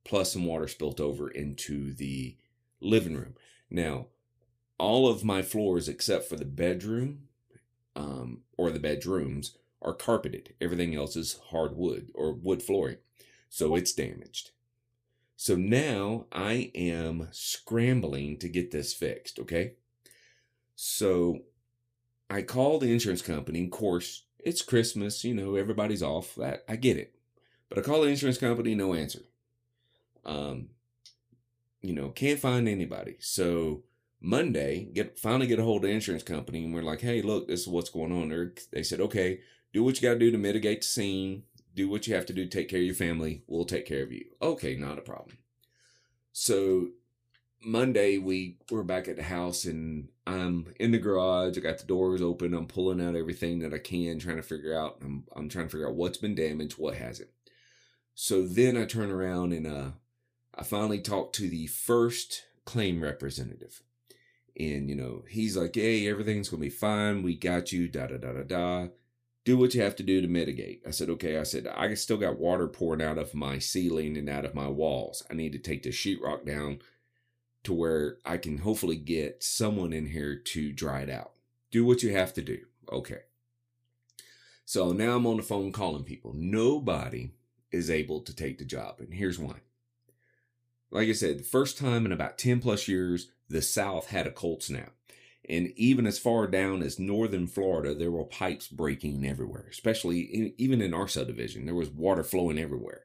Plus 0.05 0.33
some 0.33 0.47
water 0.47 0.69
spilt 0.69 1.01
over 1.01 1.31
into 1.31 1.93
the 1.93 2.37
living 2.81 3.15
room. 3.15 3.35
Now, 3.71 4.07
all 4.79 5.09
of 5.09 5.25
my 5.25 5.43
floors 5.43 5.89
except 5.89 6.29
for 6.29 6.37
the 6.37 6.45
bedroom 6.45 7.29
um, 7.95 8.41
or 8.57 8.71
the 8.71 8.79
bedrooms 8.79 9.57
are 9.83 9.95
carpeted. 9.95 10.55
Everything 10.61 10.95
else 10.95 11.17
is 11.17 11.39
hardwood 11.51 12.11
or 12.15 12.33
wood 12.33 12.63
flooring. 12.63 12.99
So 13.49 13.75
it's 13.75 13.93
damaged. 13.93 14.51
So 15.37 15.57
now 15.57 16.27
I 16.31 16.71
am 16.75 17.29
scrambling 17.33 18.39
to 18.39 18.49
get 18.49 18.71
this 18.71 18.93
fixed, 18.93 19.39
okay? 19.39 19.73
So 20.77 21.41
I 22.29 22.43
call 22.43 22.79
the 22.79 22.93
insurance 22.93 23.23
company. 23.23 23.65
Of 23.65 23.71
course, 23.71 24.25
it's 24.39 24.63
Christmas, 24.63 25.25
you 25.25 25.35
know, 25.35 25.57
everybody's 25.57 26.03
off. 26.03 26.35
That 26.37 26.65
I 26.69 26.77
get 26.77 26.97
it. 26.97 27.15
But 27.69 27.79
I 27.79 27.83
call 27.83 28.03
the 28.03 28.09
insurance 28.09 28.39
company, 28.39 28.75
no 28.75 28.95
answer. 28.95 29.21
Um, 30.25 30.69
you 31.81 31.95
know, 31.95 32.11
can't 32.11 32.39
find 32.39 32.69
anybody. 32.69 33.17
So 33.21 33.85
Monday, 34.21 34.89
get 34.93 35.19
finally 35.19 35.47
get 35.47 35.59
a 35.59 35.63
hold 35.63 35.85
of 35.85 35.89
the 35.89 35.95
insurance 35.95 36.23
company, 36.23 36.65
and 36.65 36.75
we're 36.75 36.83
like, 36.83 37.01
hey, 37.01 37.23
look, 37.23 37.49
this 37.49 37.61
is 37.61 37.69
what's 37.69 37.91
going 37.91 38.13
on. 38.13 38.29
They're, 38.29 38.53
they 38.73 38.83
said, 38.83 39.01
okay, 39.01 39.41
do 39.73 39.85
what 39.85 40.01
you 40.01 40.09
got 40.09 40.15
to 40.15 40.19
do 40.19 40.31
to 40.31 40.39
mitigate 40.39 40.83
the 40.83 40.87
scene. 40.87 41.45
Do 41.75 41.89
what 41.89 42.07
you 42.07 42.15
have 42.15 42.27
to 42.27 42.33
do 42.33 42.45
to 42.45 42.51
take 42.51 42.69
care 42.69 42.81
of 42.81 42.85
your 42.85 42.95
family. 42.95 43.43
We'll 43.47 43.65
take 43.65 43.87
care 43.87 44.03
of 44.03 44.13
you. 44.13 44.25
Okay, 44.43 44.75
not 44.75 44.99
a 44.99 45.03
problem. 45.03 45.39
So 46.33 46.89
Monday 47.63 48.19
we 48.19 48.59
were 48.71 48.83
back 48.83 49.07
at 49.07 49.17
the 49.17 49.23
house 49.23 49.65
and 49.65 50.09
I'm 50.27 50.73
in 50.81 50.93
the 50.93 50.99
garage. 50.99 51.57
I 51.57 51.61
got 51.61 51.79
the 51.79 51.87
doors 51.87 52.23
open. 52.23 52.55
I'm 52.55 52.67
pulling 52.67 53.01
out 53.01 53.15
everything 53.15 53.59
that 53.61 53.75
I 53.75 53.79
can, 53.79 54.19
trying 54.19 54.37
to 54.37 54.43
figure 54.43 54.77
out. 54.77 54.99
I'm 55.03 55.25
I'm 55.37 55.49
trying 55.49 55.67
to 55.67 55.71
figure 55.71 55.89
out 55.89 55.95
what's 55.95 56.19
been 56.19 56.35
damaged, 56.35 56.79
what 56.79 56.95
hasn't. 56.95 57.31
So 58.15 58.47
then 58.47 58.77
I 58.77 58.85
turn 58.85 59.11
around 59.11 59.53
and 59.53 59.67
uh, 59.67 59.91
I 60.55 60.63
finally 60.63 61.01
talk 61.01 61.33
to 61.35 61.49
the 61.49 61.67
first 61.67 62.45
claim 62.65 63.03
representative, 63.03 63.83
and 64.59 64.89
you 64.89 64.95
know 64.95 65.25
he's 65.29 65.57
like, 65.57 65.75
"Hey, 65.75 66.09
everything's 66.09 66.49
gonna 66.49 66.61
be 66.61 66.71
fine. 66.71 67.23
We 67.23 67.37
got 67.37 67.73
you." 67.73 67.89
Da 67.89 68.07
da 68.07 68.17
da 68.17 68.33
da 68.33 68.43
da 68.43 68.89
do 69.45 69.57
what 69.57 69.75
you 69.75 69.83
have 69.83 69.97
to 69.97 70.03
do 70.03 70.21
to 70.21 70.29
mitigate. 70.29 70.83
I 70.87 70.91
said, 70.91 71.09
okay. 71.11 71.39
I 71.39 71.45
said, 71.45 71.67
I 71.67 71.93
still 71.95 72.19
got 72.19 72.39
water 72.39 72.69
pouring 72.69 73.03
out 73.03 73.19
of 73.19 73.35
my 73.35 73.59
ceiling 73.59 74.17
and 74.17 74.29
out 74.29 74.45
of 74.45 74.55
my 74.55 74.69
walls. 74.69 75.25
I 75.31 75.35
need 75.35 75.53
to 75.53 75.59
take 75.59 75.83
the 75.83 75.91
sheetrock 75.91 76.45
down 76.45 76.81
to 77.65 77.73
where 77.73 78.19
I 78.25 78.37
can 78.37 78.59
hopefully 78.59 78.97
get 78.97 79.43
someone 79.43 79.93
in 79.93 80.07
here 80.07 80.37
to 80.37 80.73
dry 80.73 81.01
it 81.01 81.11
out. 81.11 81.33
Do 81.71 81.85
what 81.85 82.03
you 82.03 82.13
have 82.13 82.35
to 82.35 82.43
do. 82.43 82.59
Okay. 82.91 83.21
So 84.65 84.93
now 84.93 85.17
I'm 85.17 85.27
on 85.27 85.37
the 85.37 85.43
phone 85.43 85.73
calling 85.73 86.05
people. 86.05 86.33
Nobody 86.35 87.33
is 87.73 87.91
able 87.91 88.21
to 88.21 88.35
take 88.35 88.59
the 88.59 88.65
job. 88.65 88.97
And 89.01 89.15
here's 89.15 89.39
why. 89.39 89.57
Like 90.91 91.09
I 91.09 91.13
said, 91.13 91.39
the 91.39 91.45
first 91.45 91.79
time 91.79 92.05
in 92.05 92.13
about 92.13 92.39
10 92.39 92.61
plus 92.61 92.89
years, 92.89 93.31
the 93.49 93.63
South 93.63 94.09
had 94.09 94.27
a 94.27 94.33
cold 94.33 94.63
snap. 94.63 94.93
And 95.51 95.73
even 95.75 96.07
as 96.07 96.17
far 96.17 96.47
down 96.47 96.81
as 96.81 97.01
northern 97.01 97.49
Florida, 97.49 97.93
there 97.93 98.13
were 98.13 98.25
pipes 98.25 98.69
breaking 98.69 99.27
everywhere, 99.27 99.67
especially 99.69 100.21
in, 100.21 100.55
even 100.59 100.81
in 100.81 100.95
our 100.95 101.09
subdivision. 101.09 101.67
There 101.67 101.75
was 101.75 101.91
water 101.91 102.23
flowing 102.23 102.57
everywhere, 102.57 103.03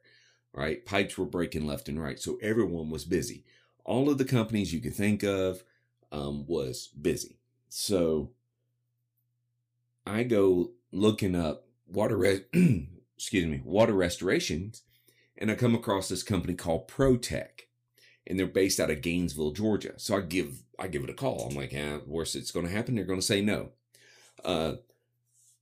right? 0.52 0.86
Pipes 0.86 1.18
were 1.18 1.26
breaking 1.26 1.66
left 1.66 1.88
and 1.88 2.00
right. 2.00 2.20
So 2.20 2.38
everyone 2.40 2.88
was 2.88 3.04
busy. 3.04 3.44
All 3.84 4.08
of 4.08 4.18
the 4.18 4.24
companies 4.24 4.72
you 4.72 4.78
could 4.80 4.94
think 4.94 5.24
of 5.24 5.64
um, 6.12 6.46
was 6.46 6.86
busy. 6.88 7.40
So 7.68 8.30
I 10.06 10.22
go 10.22 10.70
looking 10.92 11.34
up 11.34 11.66
water, 11.88 12.16
re- 12.16 12.44
excuse 13.16 13.46
me, 13.46 13.60
water 13.64 13.92
restorations, 13.92 14.82
and 15.36 15.50
I 15.50 15.56
come 15.56 15.74
across 15.74 16.08
this 16.08 16.22
company 16.22 16.54
called 16.54 16.86
ProTech. 16.86 17.62
And 18.26 18.38
they're 18.38 18.46
based 18.46 18.80
out 18.80 18.90
of 18.90 19.02
Gainesville, 19.02 19.52
Georgia. 19.52 19.94
So 19.96 20.16
I 20.16 20.20
give 20.20 20.62
I 20.78 20.88
give 20.88 21.04
it 21.04 21.10
a 21.10 21.14
call. 21.14 21.46
I'm 21.48 21.56
like, 21.56 21.72
yeah, 21.72 21.98
worst 22.06 22.36
it's 22.36 22.50
going 22.50 22.66
to 22.66 22.72
happen. 22.72 22.94
They're 22.94 23.04
going 23.04 23.20
to 23.20 23.26
say 23.26 23.40
no. 23.40 23.70
Uh, 24.44 24.74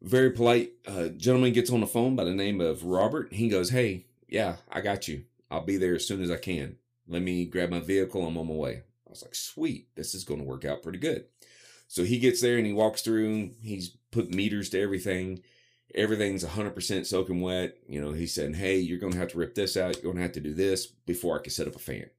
very 0.02 0.30
polite 0.30 0.72
uh, 0.86 1.08
gentleman 1.08 1.52
gets 1.52 1.70
on 1.70 1.80
the 1.80 1.86
phone 1.86 2.16
by 2.16 2.24
the 2.24 2.34
name 2.34 2.60
of 2.60 2.84
Robert. 2.84 3.32
He 3.32 3.48
goes, 3.48 3.70
hey, 3.70 4.06
yeah, 4.28 4.56
I 4.70 4.80
got 4.80 5.08
you. 5.08 5.24
I'll 5.50 5.64
be 5.64 5.76
there 5.76 5.94
as 5.94 6.06
soon 6.06 6.22
as 6.22 6.30
I 6.30 6.36
can. 6.36 6.76
Let 7.06 7.22
me 7.22 7.44
grab 7.44 7.70
my 7.70 7.80
vehicle. 7.80 8.26
I'm 8.26 8.36
on 8.36 8.48
my 8.48 8.54
way. 8.54 8.82
I 9.06 9.10
was 9.10 9.22
like, 9.22 9.34
sweet, 9.34 9.88
this 9.94 10.14
is 10.14 10.24
going 10.24 10.40
to 10.40 10.46
work 10.46 10.64
out 10.64 10.82
pretty 10.82 10.98
good. 10.98 11.26
So 11.86 12.02
he 12.04 12.18
gets 12.18 12.40
there 12.40 12.56
and 12.56 12.66
he 12.66 12.72
walks 12.72 13.02
through. 13.02 13.50
He's 13.62 13.96
put 14.10 14.34
meters 14.34 14.70
to 14.70 14.80
everything. 14.80 15.42
Everything's 15.94 16.44
100% 16.44 17.06
soaking 17.06 17.40
wet. 17.40 17.76
You 17.86 18.00
know, 18.00 18.12
he's 18.12 18.34
saying, 18.34 18.54
hey, 18.54 18.78
you're 18.78 18.98
going 18.98 19.12
to 19.12 19.18
have 19.18 19.28
to 19.28 19.38
rip 19.38 19.54
this 19.54 19.76
out. 19.76 19.94
You're 19.94 20.04
going 20.04 20.16
to 20.16 20.22
have 20.22 20.32
to 20.32 20.40
do 20.40 20.54
this 20.54 20.86
before 20.86 21.38
I 21.38 21.42
can 21.42 21.52
set 21.52 21.68
up 21.68 21.76
a 21.76 21.78
fan. 21.78 22.10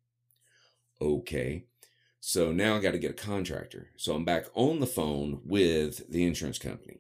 Okay. 1.02 1.66
So 2.20 2.52
now 2.52 2.75
I 2.75 2.80
got 2.80 2.92
to 2.92 3.00
get 3.00 3.12
a 3.12 3.14
contractor. 3.14 3.90
So 3.98 4.16
I'm 4.16 4.25
back 4.25 4.46
on 4.56 4.80
the 4.80 4.88
phone 4.88 5.42
with 5.46 6.10
the 6.10 6.25
insurance 6.25 6.58
company. 6.58 7.00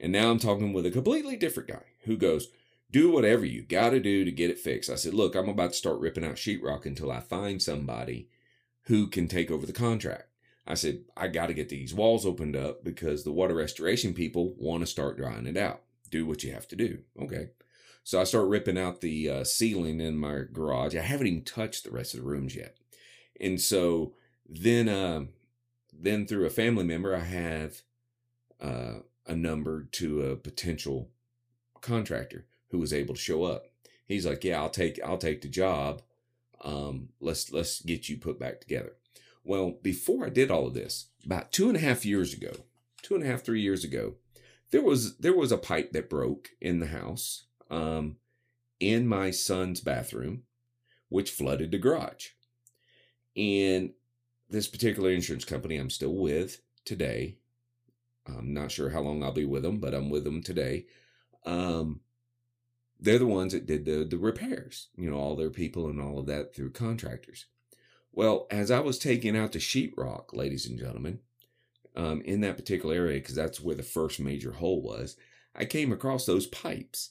And 0.00 0.12
now 0.12 0.30
I'm 0.30 0.38
talking 0.38 0.72
with 0.72 0.86
a 0.86 0.90
completely 0.90 1.36
different 1.36 1.68
guy 1.68 1.84
who 2.04 2.16
goes, 2.16 2.48
do 2.90 3.10
whatever 3.10 3.44
you 3.44 3.62
got 3.62 3.90
to 3.90 4.00
do 4.00 4.24
to 4.24 4.32
get 4.32 4.50
it 4.50 4.58
fixed. 4.58 4.90
I 4.90 4.96
said, 4.96 5.14
look, 5.14 5.34
I'm 5.34 5.48
about 5.48 5.70
to 5.70 5.76
start 5.76 6.00
ripping 6.00 6.24
out 6.24 6.36
sheetrock 6.36 6.86
until 6.86 7.10
I 7.10 7.20
find 7.20 7.62
somebody 7.62 8.28
who 8.84 9.06
can 9.06 9.28
take 9.28 9.50
over 9.50 9.66
the 9.66 9.72
contract. 9.72 10.28
I 10.66 10.74
said, 10.74 11.00
I 11.16 11.28
got 11.28 11.46
to 11.46 11.54
get 11.54 11.68
these 11.68 11.94
walls 11.94 12.24
opened 12.24 12.56
up 12.56 12.84
because 12.84 13.24
the 13.24 13.32
water 13.32 13.54
restoration 13.54 14.14
people 14.14 14.54
want 14.58 14.82
to 14.82 14.86
start 14.86 15.16
drying 15.16 15.46
it 15.46 15.56
out. 15.56 15.82
Do 16.10 16.26
what 16.26 16.44
you 16.44 16.52
have 16.52 16.68
to 16.68 16.76
do. 16.76 17.00
Okay. 17.20 17.48
So 18.04 18.20
I 18.20 18.24
start 18.24 18.48
ripping 18.48 18.78
out 18.78 19.00
the 19.00 19.28
uh, 19.28 19.44
ceiling 19.44 20.00
in 20.00 20.16
my 20.16 20.42
garage. 20.52 20.94
I 20.94 21.00
haven't 21.00 21.26
even 21.26 21.44
touched 21.44 21.84
the 21.84 21.90
rest 21.90 22.14
of 22.14 22.20
the 22.20 22.26
rooms 22.26 22.54
yet. 22.54 22.76
And 23.42 23.60
so 23.60 24.14
then, 24.48 24.88
uh, 24.88 25.24
then 25.92 26.26
through 26.26 26.46
a 26.46 26.50
family 26.50 26.84
member, 26.84 27.14
I 27.14 27.24
have 27.24 27.82
uh, 28.60 29.00
a 29.26 29.34
number 29.34 29.88
to 29.92 30.22
a 30.22 30.36
potential 30.36 31.10
contractor 31.80 32.46
who 32.70 32.78
was 32.78 32.92
able 32.92 33.14
to 33.14 33.20
show 33.20 33.44
up. 33.44 33.66
He's 34.06 34.24
like, 34.24 34.44
"Yeah, 34.44 34.60
I'll 34.62 34.70
take 34.70 35.00
I'll 35.04 35.18
take 35.18 35.42
the 35.42 35.48
job. 35.48 36.02
Um, 36.62 37.10
let's 37.20 37.52
let's 37.52 37.82
get 37.82 38.08
you 38.08 38.16
put 38.16 38.38
back 38.38 38.60
together." 38.60 38.94
Well, 39.44 39.72
before 39.82 40.24
I 40.24 40.28
did 40.28 40.50
all 40.50 40.68
of 40.68 40.74
this, 40.74 41.08
about 41.24 41.50
two 41.50 41.68
and 41.68 41.76
a 41.76 41.80
half 41.80 42.06
years 42.06 42.32
ago, 42.32 42.52
two 43.02 43.14
and 43.14 43.24
a 43.24 43.26
half 43.26 43.42
three 43.42 43.60
years 43.60 43.84
ago, 43.84 44.14
there 44.70 44.82
was 44.82 45.16
there 45.18 45.36
was 45.36 45.50
a 45.50 45.58
pipe 45.58 45.92
that 45.92 46.08
broke 46.10 46.50
in 46.60 46.78
the 46.78 46.86
house, 46.86 47.44
um, 47.70 48.16
in 48.78 49.06
my 49.06 49.30
son's 49.30 49.80
bathroom, 49.80 50.44
which 51.08 51.30
flooded 51.30 51.72
the 51.72 51.78
garage. 51.78 52.28
And 53.36 53.92
this 54.48 54.68
particular 54.68 55.10
insurance 55.10 55.44
company 55.44 55.76
I'm 55.76 55.90
still 55.90 56.14
with 56.14 56.60
today. 56.84 57.36
I'm 58.26 58.52
not 58.54 58.70
sure 58.70 58.90
how 58.90 59.00
long 59.00 59.22
I'll 59.22 59.32
be 59.32 59.44
with 59.44 59.62
them, 59.62 59.78
but 59.78 59.94
I'm 59.94 60.10
with 60.10 60.24
them 60.24 60.42
today. 60.42 60.86
Um, 61.44 62.00
they're 63.00 63.18
the 63.18 63.26
ones 63.26 63.52
that 63.52 63.66
did 63.66 63.84
the 63.84 64.04
the 64.04 64.18
repairs, 64.18 64.88
you 64.96 65.10
know, 65.10 65.16
all 65.16 65.34
their 65.34 65.50
people 65.50 65.88
and 65.88 66.00
all 66.00 66.18
of 66.18 66.26
that 66.26 66.54
through 66.54 66.70
contractors. 66.70 67.46
Well, 68.12 68.46
as 68.50 68.70
I 68.70 68.80
was 68.80 68.98
taking 68.98 69.36
out 69.36 69.52
the 69.52 69.58
sheetrock, 69.58 70.34
ladies 70.34 70.66
and 70.66 70.78
gentlemen, 70.78 71.20
um, 71.96 72.20
in 72.22 72.42
that 72.42 72.56
particular 72.56 72.94
area, 72.94 73.18
because 73.18 73.34
that's 73.34 73.60
where 73.60 73.74
the 73.74 73.82
first 73.82 74.20
major 74.20 74.52
hole 74.52 74.82
was, 74.82 75.16
I 75.54 75.64
came 75.64 75.92
across 75.92 76.26
those 76.26 76.46
pipes. 76.46 77.10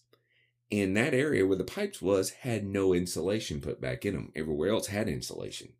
And 0.71 0.95
that 0.95 1.13
area 1.13 1.45
where 1.45 1.57
the 1.57 1.65
pipes 1.65 2.01
was 2.01 2.29
had 2.29 2.65
no 2.65 2.93
insulation 2.93 3.59
put 3.59 3.81
back 3.81 4.05
in 4.05 4.13
them. 4.13 4.31
Everywhere 4.35 4.69
else 4.69 4.87
had 4.87 5.09
insulation. 5.09 5.73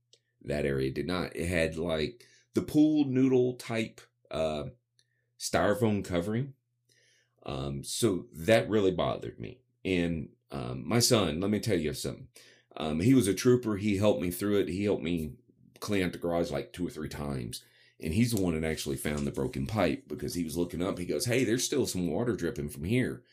That 0.46 0.66
area 0.66 0.92
did 0.92 1.08
not. 1.08 1.36
It 1.36 1.48
had 1.48 1.78
like 1.78 2.26
the 2.54 2.62
pool 2.62 3.06
noodle 3.06 3.54
type 3.54 4.02
uh, 4.30 4.66
styrofoam 5.40 6.04
covering. 6.04 6.54
Um, 7.46 7.84
so 7.84 8.26
that 8.34 8.70
really 8.70 8.92
bothered 8.92 9.40
me. 9.40 9.60
And 9.84 10.30
um, 10.52 10.88
my 10.88 11.00
son, 11.00 11.40
let 11.40 11.50
me 11.50 11.60
tell 11.60 11.78
you 11.78 11.94
something. 11.94 12.28
Um, 12.78 13.00
he 13.00 13.14
was 13.14 13.28
a 13.28 13.34
trooper. 13.34 13.78
He 13.78 13.98
helped 13.98 14.22
me 14.22 14.32
through 14.32 14.60
it. 14.60 14.70
He 14.70 14.84
helped 14.84 15.04
me 15.04 15.34
clean 15.80 16.06
out 16.06 16.12
the 16.14 16.18
garage 16.18 16.52
like 16.52 16.72
two 16.72 16.88
or 16.88 16.90
three 16.90 17.10
times. 17.10 17.64
And 18.00 18.14
he's 18.14 18.32
the 18.32 18.42
one 18.42 18.60
that 18.60 18.68
actually 18.68 18.98
found 18.98 19.28
the 19.28 19.32
broken 19.32 19.68
pipe 19.68 20.08
because 20.08 20.34
he 20.34 20.44
was 20.44 20.58
looking 20.58 20.82
up. 20.82 20.98
He 20.98 21.06
goes, 21.06 21.26
Hey, 21.26 21.44
there's 21.44 21.64
still 21.64 21.86
some 21.86 22.10
water 22.10 22.36
dripping 22.36 22.70
from 22.70 22.84
here. 22.84 23.24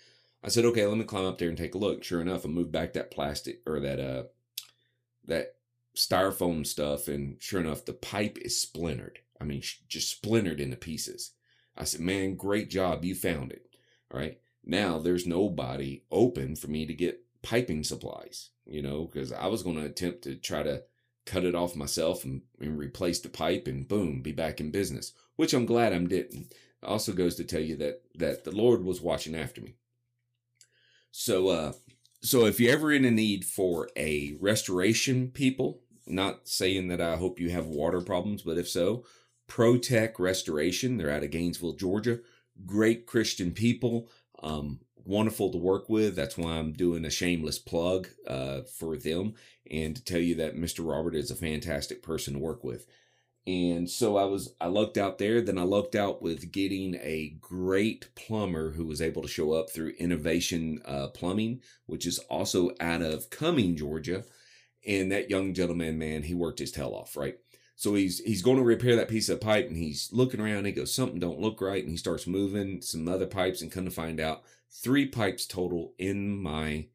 I 0.43 0.49
said, 0.49 0.65
Okay, 0.65 0.87
let 0.87 0.99
me 0.99 1.05
climb 1.05 1.25
up 1.25 1.39
there 1.39 1.49
and 1.49 1.57
take 1.57 1.75
a 1.75 1.79
look. 1.79 2.05
Sure 2.05 2.21
enough, 2.21 2.45
I 2.45 2.49
moved 2.49 2.73
back 2.73 2.93
that 2.95 3.11
plastic 3.11 3.61
or 3.67 3.81
that, 3.81 4.01
uh, 4.01 4.25
that 5.27 5.55
styrofoam 5.99 6.67
stuff. 6.67 7.09
And 7.09 7.37
sure 7.41 7.61
enough, 7.61 7.85
the 7.85 7.93
pipe 7.93 8.39
is 8.41 8.61
splintered. 8.61 9.19
I 9.41 9.45
mean, 9.45 9.63
just 9.89 10.11
splintered 10.11 10.61
into 10.61 10.77
pieces. 10.77 11.33
I 11.77 11.85
said, 11.85 12.01
Man, 12.01 12.37
great 12.37 12.71
job. 12.71 13.05
You 13.05 13.15
found 13.15 13.53
it. 13.53 13.67
All 14.13 14.21
right. 14.21 14.39
Now 14.65 14.99
there's 14.99 15.27
nobody 15.27 16.03
open 16.11 16.57
for 16.57 16.69
me 16.69 16.87
to 16.87 16.95
get 16.95 17.25
piping 17.43 17.85
supplies, 17.85 18.51
you 18.67 18.83
know, 18.83 19.05
because 19.07 19.33
I 19.33 19.47
was 19.47 19.63
going 19.63 19.77
to 19.77 19.85
attempt 19.85 20.23
to 20.23 20.35
try 20.35 20.63
to 20.63 20.83
cut 21.25 21.45
it 21.45 21.55
off 21.55 21.77
myself 21.77 22.25
and, 22.25 22.43
and 22.61 22.79
replace 22.79 23.21
the 23.21 23.29
pipe 23.29 23.67
and 23.67 23.87
boom, 23.87 24.23
be 24.23 24.33
back 24.33 24.61
in 24.61 24.71
business, 24.71 25.13
which 25.37 25.53
I'm 25.53 25.67
glad 25.67 25.93
I'm 25.93 26.09
didn't. 26.09 26.55
Also 26.83 27.13
goes 27.13 27.35
to 27.37 27.45
tell 27.45 27.61
you 27.61 27.77
that 27.77 28.03
that 28.15 28.45
the 28.45 28.53
Lord 28.53 28.85
was 28.85 29.01
watching 29.01 29.35
after 29.35 29.61
me. 29.61 29.75
So 31.11 31.49
uh 31.49 31.73
so 32.21 32.47
if 32.47 32.59
you're 32.59 32.73
ever 32.73 32.93
in 32.93 33.05
a 33.05 33.11
need 33.11 33.45
for 33.45 33.89
a 33.97 34.37
restoration 34.41 35.31
people, 35.31 35.81
not 36.09 36.49
saying 36.49 36.89
that 36.89 37.01
I 37.01 37.17
hope 37.17 37.41
you 37.41 37.51
have 37.51 37.67
water 37.67 38.01
problems, 38.01 38.43
but 38.43 38.59
if 38.59 38.69
so, 38.69 39.05
Protech 39.49 40.19
Restoration, 40.19 40.97
they're 40.97 41.11
out 41.11 41.25
of 41.25 41.31
Gainesville, 41.31 41.75
Georgia. 41.75 42.21
Great 42.67 43.07
Christian 43.07 43.53
people. 43.53 44.09
Um, 44.43 44.81
wonderful 45.05 45.51
to 45.51 45.59
work 45.59 45.89
with. 45.89 46.15
That's 46.15 46.37
why 46.37 46.53
I'm 46.53 46.73
doing 46.73 47.05
a 47.05 47.11
shameless 47.11 47.59
plug 47.59 48.09
uh, 48.27 48.63
for 48.63 48.97
them 48.97 49.35
and 49.71 49.97
to 49.97 50.05
tell 50.05 50.21
you 50.21 50.35
that 50.37 50.57
Mr. 50.57 50.89
Robert 50.89 51.15
is 51.15 51.31
a 51.31 51.37
fantastic 51.37 52.03
person 52.03 52.35
to 52.35 52.39
work 52.39 52.63
with. 52.63 52.87
And 53.47 53.89
so 53.89 54.19
I 54.19 54.25
was, 54.25 54.55
I 54.61 54.69
looked 54.69 54.99
out 54.99 55.17
there. 55.17 55.41
Then 55.41 55.57
I 55.57 55.63
looked 55.63 55.95
out 55.95 56.21
with 56.21 56.53
getting 56.53 56.97
a 56.97 57.35
great 57.41 58.15
plumber 58.15 58.73
who 58.73 58.85
was 58.85 59.01
able 59.01 59.23
to 59.23 59.29
show 59.29 59.53
up 59.53 59.71
through 59.71 59.95
Innovation 59.99 60.83
uh, 60.85 61.09
Plumbing, 61.09 61.63
which 61.87 62.07
is 62.07 62.19
also 62.31 62.73
out 62.79 63.01
of 63.01 63.31
Cumming, 63.31 63.75
Georgia. 63.75 64.25
And 64.89 65.13
that 65.13 65.31
young 65.31 65.55
gentleman, 65.55 65.99
man, 65.99 66.25
he 66.25 66.35
worked 66.35 66.59
his 66.59 66.73
tail 66.73 66.95
off, 66.95 67.17
right? 67.17 67.37
So 67.77 67.95
he's 67.95 68.19
he's 68.21 68.43
going 68.43 68.57
to 68.57 68.65
repair 68.65 68.97
that 68.97 69.09
piece 69.09 69.29
of 69.29 69.41
pipe, 69.41 69.69
and 69.69 69.77
he's 69.77 70.09
looking 70.13 70.41
around. 70.41 70.65
He 70.65 70.73
goes, 70.73 70.93
something 70.93 71.21
don't 71.21 71.39
look 71.39 71.61
right, 71.61 71.83
and 71.83 71.91
he 71.91 71.97
starts 71.97 72.27
moving 72.27 72.83
some 72.83 73.07
other 73.07 73.27
pipes, 73.27 73.63
and 73.63 73.71
come 73.71 73.85
to 73.85 73.91
find 73.91 74.19
out, 74.19 74.43
three 74.73 75.07
pipes 75.07 75.47
total 75.47 75.93
in 75.99 76.43
my 76.43 76.87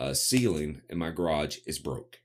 uh, 0.00 0.14
ceiling 0.14 0.80
in 0.88 0.98
my 0.98 1.10
garage 1.10 1.58
is 1.66 1.78
broke. 1.78 2.20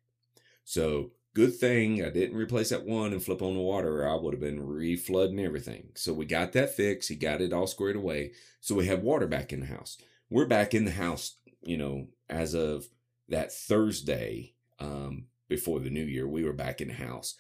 So 0.64 1.12
good 1.34 1.56
thing 1.56 2.04
I 2.04 2.10
didn't 2.10 2.38
replace 2.38 2.70
that 2.70 2.86
one 2.86 3.12
and 3.12 3.22
flip 3.22 3.42
on 3.42 3.56
the 3.56 3.60
water, 3.60 4.04
or 4.04 4.10
I 4.10 4.16
would 4.16 4.34
have 4.34 4.42
been 4.42 4.60
reflooding 4.60 5.44
everything. 5.44 5.90
So 5.96 6.14
we 6.14 6.26
got 6.26 6.54
that 6.54 6.76
fixed. 6.76 7.10
He 7.10 7.16
got 7.16 7.42
it 7.42 7.54
all 7.54 7.68
squared 7.68 7.96
away. 7.96 8.32
So 8.62 8.76
we 8.76 8.88
have 8.88 9.02
water 9.02 9.28
back 9.28 9.52
in 9.52 9.60
the 9.60 9.66
house. 9.66 9.98
We're 10.30 10.46
back 10.46 10.74
in 10.74 10.86
the 10.86 10.92
house, 10.92 11.36
you 11.62 11.78
know, 11.78 12.08
as 12.30 12.54
of 12.54 12.88
that 13.30 13.52
Thursday 13.52 14.54
um, 14.80 15.26
before 15.48 15.80
the 15.80 15.90
new 15.90 16.04
year. 16.04 16.28
We 16.28 16.44
were 16.44 16.54
back 16.54 16.82
in 16.82 16.90
the 16.90 16.94
house, 16.94 17.36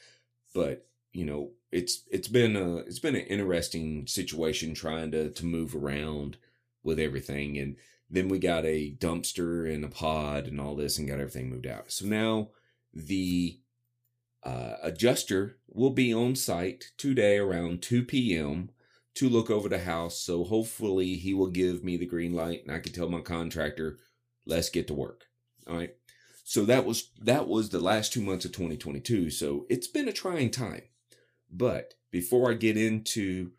but 0.53 0.87
you 1.11 1.25
know, 1.25 1.51
it's 1.71 2.03
it's 2.11 2.27
been 2.27 2.55
a 2.55 2.77
it's 2.77 2.99
been 2.99 3.15
an 3.15 3.25
interesting 3.25 4.07
situation 4.07 4.73
trying 4.73 5.11
to 5.11 5.31
to 5.31 5.45
move 5.45 5.75
around 5.75 6.37
with 6.83 6.99
everything. 6.99 7.57
And 7.57 7.75
then 8.09 8.29
we 8.29 8.39
got 8.39 8.65
a 8.65 8.95
dumpster 8.97 9.71
and 9.71 9.83
a 9.83 9.89
pod 9.89 10.47
and 10.47 10.61
all 10.61 10.75
this 10.75 10.97
and 10.97 11.07
got 11.07 11.19
everything 11.19 11.49
moved 11.49 11.67
out. 11.67 11.91
So 11.91 12.05
now 12.05 12.49
the 12.93 13.59
uh, 14.43 14.75
adjuster 14.81 15.57
will 15.67 15.89
be 15.89 16.13
on 16.13 16.35
site 16.35 16.91
today 16.97 17.37
around 17.37 17.81
2 17.81 18.03
p.m. 18.03 18.69
to 19.15 19.27
look 19.27 19.49
over 19.49 19.67
the 19.67 19.79
house. 19.79 20.19
So 20.19 20.45
hopefully 20.45 21.15
he 21.15 21.33
will 21.33 21.49
give 21.49 21.83
me 21.83 21.97
the 21.97 22.05
green 22.05 22.33
light 22.33 22.61
and 22.65 22.73
I 22.73 22.79
can 22.79 22.93
tell 22.93 23.09
my 23.09 23.21
contractor, 23.21 23.99
let's 24.45 24.69
get 24.69 24.87
to 24.87 24.93
work. 24.93 25.25
All 25.67 25.75
right. 25.75 25.95
So 26.49 26.63
that 26.63 26.85
was 26.85 27.09
that 27.21 27.45
was 27.45 27.71
the 27.71 27.81
last 27.81 28.13
two 28.13 28.21
months 28.21 28.45
of 28.45 28.53
2022. 28.53 29.31
So 29.31 29.65
it's 29.69 29.85
been 29.85 30.07
a 30.07 30.13
trying 30.13 30.49
time. 30.49 30.83
But 31.51 31.95
before 32.09 32.49
I 32.49 32.53
get 32.53 32.77
into 32.77 33.51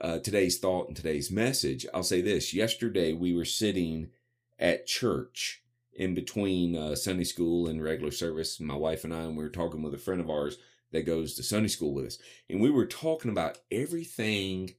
uh, 0.00 0.20
today's 0.20 0.56
thought 0.56 0.86
and 0.86 0.96
today's 0.96 1.32
message, 1.32 1.84
I'll 1.92 2.04
say 2.04 2.20
this. 2.20 2.54
Yesterday, 2.54 3.12
we 3.12 3.34
were 3.34 3.44
sitting 3.44 4.10
at 4.56 4.86
church 4.86 5.64
in 5.92 6.14
between 6.14 6.76
uh, 6.76 6.94
Sunday 6.94 7.24
school 7.24 7.66
and 7.66 7.82
regular 7.82 8.12
service. 8.12 8.60
My 8.60 8.76
wife 8.76 9.02
and 9.02 9.12
I, 9.12 9.22
and 9.22 9.36
we 9.36 9.42
were 9.42 9.50
talking 9.50 9.82
with 9.82 9.92
a 9.92 9.98
friend 9.98 10.20
of 10.20 10.30
ours 10.30 10.58
that 10.92 11.06
goes 11.06 11.34
to 11.34 11.42
Sunday 11.42 11.66
school 11.66 11.92
with 11.92 12.06
us. 12.06 12.18
And 12.48 12.60
we 12.60 12.70
were 12.70 12.86
talking 12.86 13.32
about 13.32 13.58
everything 13.72 14.74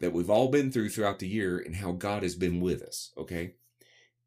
that 0.00 0.12
we've 0.12 0.28
all 0.28 0.48
been 0.48 0.72
through 0.72 0.88
throughout 0.88 1.20
the 1.20 1.28
year 1.28 1.56
and 1.56 1.76
how 1.76 1.92
God 1.92 2.24
has 2.24 2.34
been 2.34 2.60
with 2.60 2.82
us. 2.82 3.12
Okay. 3.16 3.54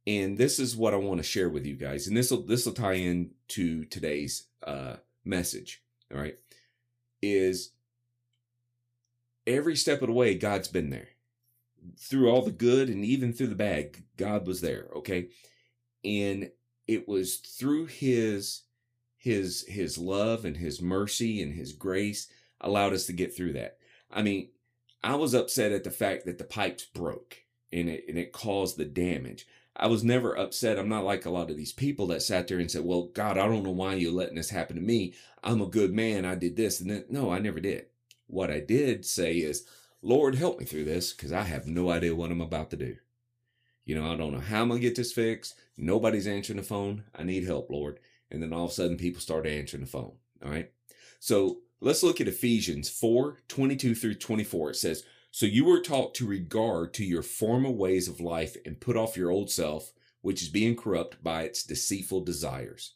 And 0.09 0.39
this 0.39 0.57
is 0.57 0.75
what 0.75 0.95
I 0.95 0.97
want 0.97 1.19
to 1.19 1.23
share 1.23 1.49
with 1.49 1.67
you 1.67 1.75
guys. 1.75 2.07
And 2.07 2.17
this 2.17 2.31
will, 2.31 2.41
this 2.41 2.65
will 2.65 2.73
tie 2.73 2.93
into 2.93 3.85
today's, 3.85 4.47
uh, 4.65 4.95
message, 5.23 5.83
all 6.11 6.19
right, 6.19 6.37
is 7.21 7.71
every 9.45 9.75
step 9.75 10.01
of 10.01 10.07
the 10.07 10.13
way, 10.13 10.33
God's 10.33 10.67
been 10.67 10.89
there. 10.89 11.09
Through 11.97 12.29
all 12.29 12.41
the 12.41 12.51
good 12.51 12.89
and 12.89 13.05
even 13.05 13.31
through 13.31 13.47
the 13.47 13.55
bad, 13.55 13.97
God 14.17 14.47
was 14.47 14.61
there, 14.61 14.87
okay? 14.97 15.29
And 16.03 16.51
it 16.87 17.07
was 17.07 17.35
through 17.35 17.85
his 17.85 18.63
his 19.17 19.65
his 19.67 19.97
love 19.97 20.45
and 20.45 20.57
his 20.57 20.81
mercy 20.81 21.41
and 21.41 21.53
his 21.53 21.73
grace 21.73 22.29
allowed 22.61 22.93
us 22.93 23.05
to 23.05 23.13
get 23.13 23.35
through 23.35 23.53
that. 23.53 23.77
I 24.09 24.23
mean, 24.23 24.49
I 25.03 25.15
was 25.15 25.33
upset 25.33 25.71
at 25.71 25.83
the 25.83 25.91
fact 25.91 26.25
that 26.25 26.37
the 26.37 26.45
pipes 26.45 26.85
broke 26.85 27.43
and 27.71 27.89
it 27.89 28.05
and 28.09 28.17
it 28.17 28.33
caused 28.33 28.77
the 28.77 28.85
damage. 28.85 29.45
I 29.79 29.87
was 29.87 30.03
never 30.03 30.37
upset. 30.37 30.77
I'm 30.77 30.89
not 30.89 31.05
like 31.05 31.25
a 31.25 31.29
lot 31.29 31.49
of 31.49 31.57
these 31.57 31.71
people 31.71 32.07
that 32.07 32.21
sat 32.21 32.47
there 32.47 32.59
and 32.59 32.69
said, 32.69 32.83
"Well, 32.83 33.03
God, 33.13 33.37
I 33.37 33.47
don't 33.47 33.63
know 33.63 33.71
why 33.71 33.95
you're 33.95 34.11
letting 34.11 34.35
this 34.35 34.49
happen 34.49 34.75
to 34.75 34.81
me. 34.81 35.13
I'm 35.43 35.61
a 35.61 35.67
good 35.67 35.93
man. 35.93 36.25
I 36.25 36.35
did 36.35 36.57
this 36.57 36.81
and 36.81 36.89
then, 36.89 37.05
No, 37.09 37.31
I 37.31 37.39
never 37.39 37.61
did. 37.61 37.85
What 38.27 38.51
I 38.51 38.59
did 38.59 39.05
say 39.05 39.37
is, 39.37 39.65
"Lord, 40.01 40.35
help 40.35 40.59
me 40.59 40.65
through 40.65 40.83
this 40.83 41.13
because 41.13 41.31
I 41.31 41.43
have 41.43 41.65
no 41.65 41.89
idea 41.89 42.13
what 42.15 42.31
I'm 42.31 42.41
about 42.41 42.69
to 42.71 42.77
do." 42.77 42.97
You 43.85 43.95
know, 43.95 44.11
I 44.11 44.17
don't 44.17 44.33
know 44.33 44.39
how 44.39 44.61
I'm 44.61 44.67
gonna 44.69 44.81
get 44.81 44.95
this 44.95 45.13
fixed. 45.13 45.55
Nobody's 45.77 46.27
answering 46.27 46.57
the 46.57 46.63
phone. 46.63 47.05
I 47.15 47.23
need 47.23 47.45
help, 47.45 47.71
Lord. 47.71 47.99
And 48.29 48.43
then 48.43 48.53
all 48.53 48.65
of 48.65 48.71
a 48.71 48.73
sudden, 48.73 48.97
people 48.97 49.21
start 49.21 49.47
answering 49.47 49.81
the 49.81 49.89
phone. 49.89 50.13
All 50.43 50.51
right. 50.51 50.71
So 51.19 51.61
let's 51.79 52.03
look 52.03 52.21
at 52.21 52.27
Ephesians 52.27 52.89
4 52.89 53.39
22 53.47 53.95
through 53.95 54.15
24. 54.15 54.71
It 54.71 54.75
says, 54.75 55.05
So 55.31 55.45
you 55.45 55.65
were 55.65 55.81
taught 55.81 56.15
to 56.15 56.27
regard 56.27 56.93
to 56.95 57.05
your 57.05 57.21
former 57.21 57.69
ways 57.69 58.07
of 58.07 58.19
life 58.19 58.57
and 58.65 58.79
put 58.79 58.97
off 58.97 59.15
your 59.15 59.29
old 59.29 59.51
self, 59.51 59.93
which 60.21 60.41
is 60.41 60.49
being 60.49 60.75
corrupt 60.75 61.23
by 61.23 61.43
its 61.43 61.63
deceitful 61.63 62.21
desires, 62.21 62.95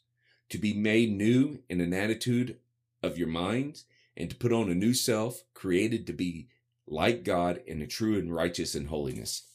to 0.50 0.58
be 0.58 0.74
made 0.74 1.12
new 1.12 1.60
in 1.68 1.80
an 1.80 1.94
attitude 1.94 2.58
of 3.02 3.16
your 3.16 3.28
minds, 3.28 3.84
and 4.16 4.30
to 4.30 4.36
put 4.36 4.52
on 4.52 4.70
a 4.70 4.74
new 4.74 4.94
self, 4.94 5.42
created 5.54 6.06
to 6.06 6.12
be 6.12 6.48
like 6.86 7.24
God 7.24 7.60
in 7.66 7.80
a 7.80 7.86
true 7.86 8.18
and 8.18 8.34
righteous 8.34 8.74
and 8.74 8.88
holiness. 8.88 9.46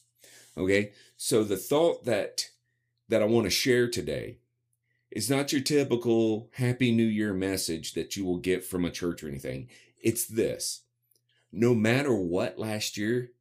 Okay, 0.56 0.92
so 1.16 1.44
the 1.44 1.56
thought 1.56 2.04
that 2.04 2.48
that 3.08 3.22
I 3.22 3.26
want 3.26 3.44
to 3.44 3.50
share 3.50 3.88
today 3.88 4.38
is 5.10 5.28
not 5.28 5.52
your 5.52 5.60
typical 5.60 6.48
Happy 6.54 6.92
New 6.92 7.06
Year 7.06 7.34
message 7.34 7.94
that 7.94 8.16
you 8.16 8.24
will 8.24 8.38
get 8.38 8.64
from 8.64 8.84
a 8.84 8.90
church 8.90 9.22
or 9.22 9.28
anything. 9.28 9.68
It's 10.00 10.26
this 10.26 10.82
no 11.52 11.74
matter 11.74 12.14
what 12.14 12.58
last 12.58 12.96
year 12.96 13.32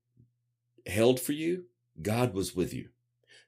held 0.86 1.20
for 1.20 1.34
you, 1.34 1.66
God 2.02 2.34
was 2.34 2.56
with 2.56 2.74
you. 2.74 2.90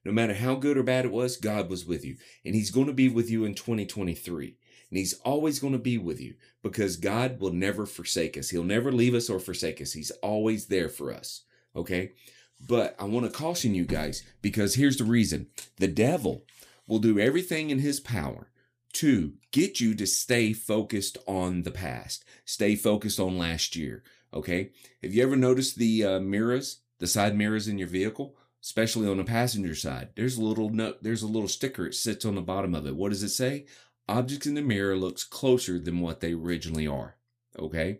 No 0.04 0.12
matter 0.12 0.34
how 0.34 0.56
good 0.56 0.78
or 0.78 0.84
bad 0.84 1.06
it 1.06 1.12
was, 1.12 1.38
God 1.38 1.70
was 1.70 1.86
with 1.86 2.04
you. 2.04 2.18
And 2.44 2.56
He's 2.56 2.72
going 2.72 2.88
to 2.88 2.94
be 2.94 3.10
with 3.10 3.30
you 3.30 3.46
in 3.46 3.54
2023. 3.54 4.58
And 4.90 4.98
He's 4.98 5.14
always 5.26 5.60
going 5.60 5.74
to 5.74 5.80
be 5.80 5.98
with 5.98 6.20
you 6.20 6.36
because 6.64 6.96
God 6.96 7.40
will 7.40 7.54
never 7.54 7.86
forsake 7.86 8.38
us. 8.38 8.50
He'll 8.50 8.64
never 8.64 8.92
leave 8.92 9.14
us 9.14 9.30
or 9.30 9.40
forsake 9.40 9.82
us. 9.82 9.94
He's 9.94 10.12
always 10.22 10.68
there 10.68 10.90
for 10.90 11.14
us. 11.14 11.44
Okay. 11.76 12.14
But 12.60 12.96
I 13.00 13.06
want 13.06 13.26
to 13.26 13.32
caution 13.32 13.74
you 13.74 13.86
guys 13.86 14.24
because 14.42 14.76
here's 14.76 14.98
the 14.98 15.04
reason 15.04 15.48
the 15.78 15.88
devil 15.88 16.46
will 16.88 17.00
do 17.00 17.20
everything 17.20 17.70
in 17.70 17.80
his 17.80 18.00
power 18.00 18.52
to 18.94 19.34
get 19.52 19.80
you 19.80 19.96
to 19.96 20.06
stay 20.06 20.54
focused 20.54 21.18
on 21.28 21.64
the 21.64 21.72
past, 21.72 22.26
stay 22.46 22.76
focused 22.76 23.20
on 23.20 23.38
last 23.38 23.76
year. 23.76 24.04
Okay. 24.34 24.72
Have 25.04 25.14
you 25.14 25.24
ever 25.24 25.36
noticed 25.36 25.78
the 25.78 26.06
uh, 26.06 26.20
mirrors, 26.20 26.82
the 27.00 27.08
side 27.08 27.36
mirrors 27.36 27.68
in 27.68 27.78
your 27.78 27.88
vehicle, 27.88 28.36
especially 28.64 29.08
on 29.08 29.18
the 29.18 29.24
passenger 29.24 29.76
side? 29.76 30.10
There's 30.16 30.38
a 30.38 30.44
little 30.44 30.70
note, 30.70 31.04
there's 31.04 31.24
a 31.24 31.28
little 31.28 31.50
sticker. 31.50 31.88
It 31.88 31.96
sits 31.96 32.26
on 32.26 32.36
the 32.36 32.42
bottom 32.42 32.74
of 32.74 32.88
it. 32.88 32.96
What 32.96 33.10
does 33.10 33.24
it 33.24 33.30
say? 33.30 33.66
Objects 34.08 34.48
in 34.48 34.56
the 34.56 34.62
mirror 34.62 34.96
looks 34.96 35.24
closer 35.24 35.80
than 35.80 36.00
what 36.00 36.22
they 36.22 36.34
originally 36.34 36.88
are. 36.88 37.16
Okay. 37.60 38.00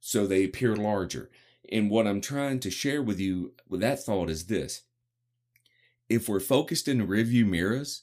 So 0.00 0.26
they 0.26 0.44
appear 0.44 0.74
larger. 0.74 1.30
And 1.70 1.90
what 1.90 2.06
I'm 2.06 2.20
trying 2.20 2.58
to 2.60 2.70
share 2.70 3.02
with 3.02 3.20
you 3.20 3.54
with 3.68 3.80
that 3.80 4.02
thought 4.04 4.28
is 4.28 4.46
this. 4.46 4.82
If 6.08 6.28
we're 6.28 6.40
focused 6.40 6.88
in 6.88 6.98
the 6.98 7.04
rearview 7.04 7.46
mirrors, 7.46 8.02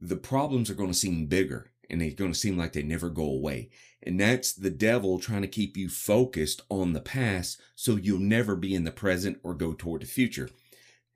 the 0.00 0.16
problems 0.16 0.70
are 0.70 0.74
going 0.74 0.90
to 0.90 0.94
seem 0.94 1.26
bigger 1.26 1.72
and 1.90 2.00
they're 2.00 2.10
going 2.10 2.32
to 2.32 2.38
seem 2.38 2.56
like 2.56 2.72
they 2.72 2.82
never 2.82 3.10
go 3.10 3.24
away. 3.24 3.70
And 4.02 4.20
that's 4.20 4.52
the 4.52 4.70
devil 4.70 5.18
trying 5.18 5.42
to 5.42 5.48
keep 5.48 5.76
you 5.76 5.88
focused 5.88 6.62
on 6.68 6.92
the 6.92 7.00
past 7.00 7.60
so 7.74 7.96
you'll 7.96 8.18
never 8.18 8.54
be 8.54 8.74
in 8.74 8.84
the 8.84 8.90
present 8.90 9.38
or 9.42 9.54
go 9.54 9.72
toward 9.72 10.02
the 10.02 10.06
future. 10.06 10.50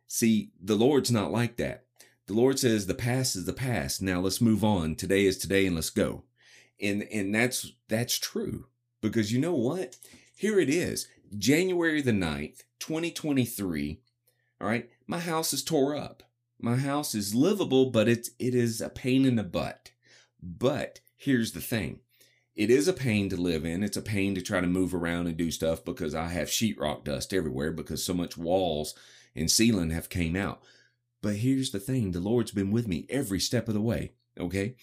See, 0.06 0.52
the 0.60 0.74
Lord's 0.74 1.10
not 1.10 1.30
like 1.30 1.56
that. 1.56 1.84
The 2.26 2.34
Lord 2.34 2.58
says 2.58 2.86
the 2.86 2.94
past 2.94 3.36
is 3.36 3.44
the 3.44 3.52
past. 3.52 4.02
Now 4.02 4.20
let's 4.20 4.40
move 4.40 4.64
on. 4.64 4.94
Today 4.96 5.24
is 5.26 5.38
today 5.38 5.66
and 5.66 5.74
let's 5.74 5.90
go. 5.90 6.24
And 6.80 7.02
and 7.04 7.34
that's 7.34 7.72
that's 7.88 8.18
true. 8.18 8.66
Because 9.00 9.32
you 9.32 9.38
know 9.38 9.54
what? 9.54 9.96
Here 10.34 10.58
it 10.58 10.70
is. 10.70 11.08
January 11.36 12.00
the 12.00 12.12
9th, 12.12 12.62
2023. 12.80 14.00
All 14.60 14.68
right. 14.68 14.88
My 15.06 15.20
house 15.20 15.52
is 15.52 15.62
tore 15.62 15.96
up. 15.96 16.22
My 16.60 16.76
house 16.76 17.14
is 17.14 17.34
livable, 17.34 17.90
but 17.90 18.08
it's 18.08 18.30
it 18.38 18.54
is 18.54 18.80
a 18.80 18.88
pain 18.88 19.24
in 19.24 19.36
the 19.36 19.44
butt. 19.44 19.90
But 20.42 21.00
here's 21.16 21.52
the 21.52 21.60
thing. 21.60 22.00
It 22.54 22.70
is 22.70 22.88
a 22.88 22.92
pain 22.92 23.28
to 23.28 23.36
live 23.36 23.64
in. 23.64 23.84
It's 23.84 23.96
a 23.96 24.02
pain 24.02 24.34
to 24.34 24.40
try 24.40 24.60
to 24.60 24.66
move 24.66 24.94
around 24.94 25.28
and 25.28 25.36
do 25.36 25.50
stuff 25.50 25.84
because 25.84 26.14
I 26.14 26.28
have 26.28 26.48
sheetrock 26.48 27.04
dust 27.04 27.32
everywhere 27.32 27.70
because 27.70 28.04
so 28.04 28.14
much 28.14 28.36
walls 28.36 28.94
and 29.36 29.50
ceiling 29.50 29.90
have 29.90 30.08
came 30.08 30.34
out. 30.34 30.60
But 31.22 31.36
here's 31.36 31.70
the 31.70 31.80
thing. 31.80 32.10
The 32.10 32.20
Lord's 32.20 32.50
been 32.50 32.72
with 32.72 32.88
me 32.88 33.06
every 33.08 33.40
step 33.40 33.68
of 33.68 33.74
the 33.74 33.80
way. 33.80 34.12
Okay. 34.38 34.74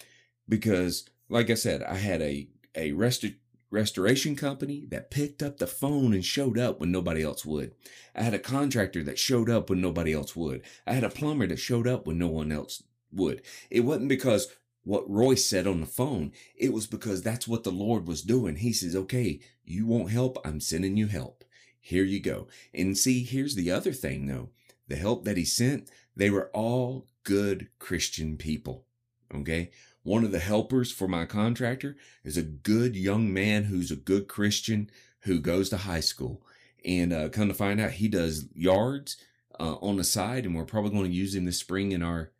Because 0.48 1.10
like 1.30 1.50
I 1.50 1.56
said, 1.56 1.84
I 1.84 1.96
had 1.96 2.22
a, 2.22 2.48
a 2.76 2.91
rest, 2.94 3.26
restoration 3.72 4.36
company 4.36 4.86
that 4.89 5.12
picked 5.12 5.44
up 5.44 5.58
the 5.58 5.68
phone 5.68 6.13
and 6.13 6.24
showed 6.24 6.58
up 6.58 6.80
when 6.80 6.91
nobody 6.91 7.24
else 7.24 7.46
would. 7.46 7.74
I 8.15 8.22
had 8.22 8.34
a 8.34 8.39
contractor 8.39 9.04
that 9.04 9.20
showed 9.20 9.50
up 9.50 9.70
when 9.70 9.82
nobody 9.82 10.13
else 10.13 10.36
would. 10.36 10.62
I 10.86 10.94
had 10.94 11.04
a 11.04 11.10
plumber 11.10 11.48
that 11.48 11.60
showed 11.60 11.88
up 11.88 12.08
when 12.08 12.18
no 12.18 12.28
one 12.28 12.52
else 12.52 12.84
would. 13.12 13.41
It 13.70 13.82
wasn't 13.82 14.10
because 14.10 14.48
what 14.86 15.10
Royce 15.10 15.45
said 15.45 15.67
on 15.67 15.82
the 15.82 15.86
phone. 15.86 16.32
It 16.56 16.71
was 16.71 16.88
because 16.88 17.21
that's 17.21 17.48
what 17.48 17.63
the 17.63 17.71
Lord 17.71 18.08
was 18.08 18.21
doing. 18.21 18.58
He 18.58 18.71
says, 18.71 18.95
okay, 18.95 19.41
you 19.65 19.86
want 19.86 20.12
help? 20.12 20.38
I'm 20.45 20.62
sending 20.62 20.95
you 20.95 21.08
help. 21.08 21.43
Here 21.80 22.06
you 22.06 22.19
go. 22.19 22.48
And 22.74 22.98
see, 22.98 23.24
here's 23.24 23.56
the 23.56 23.71
other 23.71 23.91
thing 23.91 24.28
though. 24.28 24.50
The 24.88 24.95
help 24.95 25.26
that 25.26 25.38
he 25.38 25.45
sent, 25.45 25.89
they 26.15 26.30
were 26.30 26.50
all 26.54 27.08
good 27.24 27.67
Christian 27.80 28.38
people. 28.38 28.86
Okay. 29.34 29.71
One 30.04 30.24
of 30.24 30.32
the 30.32 30.39
helpers 30.39 30.91
for 30.91 31.08
my 31.08 31.26
contractor 31.26 31.98
is 32.24 32.38
a 32.38 32.43
good 32.43 32.95
young 32.95 33.34
man 33.34 33.65
who's 33.65 33.89
a 33.89 33.95
good 33.95 34.28
Christian 34.28 34.89
who 35.21 35.39
goes 35.39 35.69
to 35.69 35.78
high 35.78 36.00
school. 36.00 36.45
And 36.86 37.12
uh, 37.12 37.30
come 37.30 37.48
to 37.48 37.56
find 37.56 37.82
out, 37.82 37.93
he 37.93 38.08
does 38.08 38.45
yards 38.54 39.17
uh, 39.60 39.78
on 39.82 39.98
the 39.98 40.04
side, 40.04 40.45
and 40.45 40.56
we're 40.56 40.65
probably 40.65 40.91
going 40.91 41.10
to 41.10 41.17
use 41.17 41.34
him 41.34 41.45
this 41.45 41.60
spring 41.60 41.91
in 41.91 42.04
our 42.04 42.32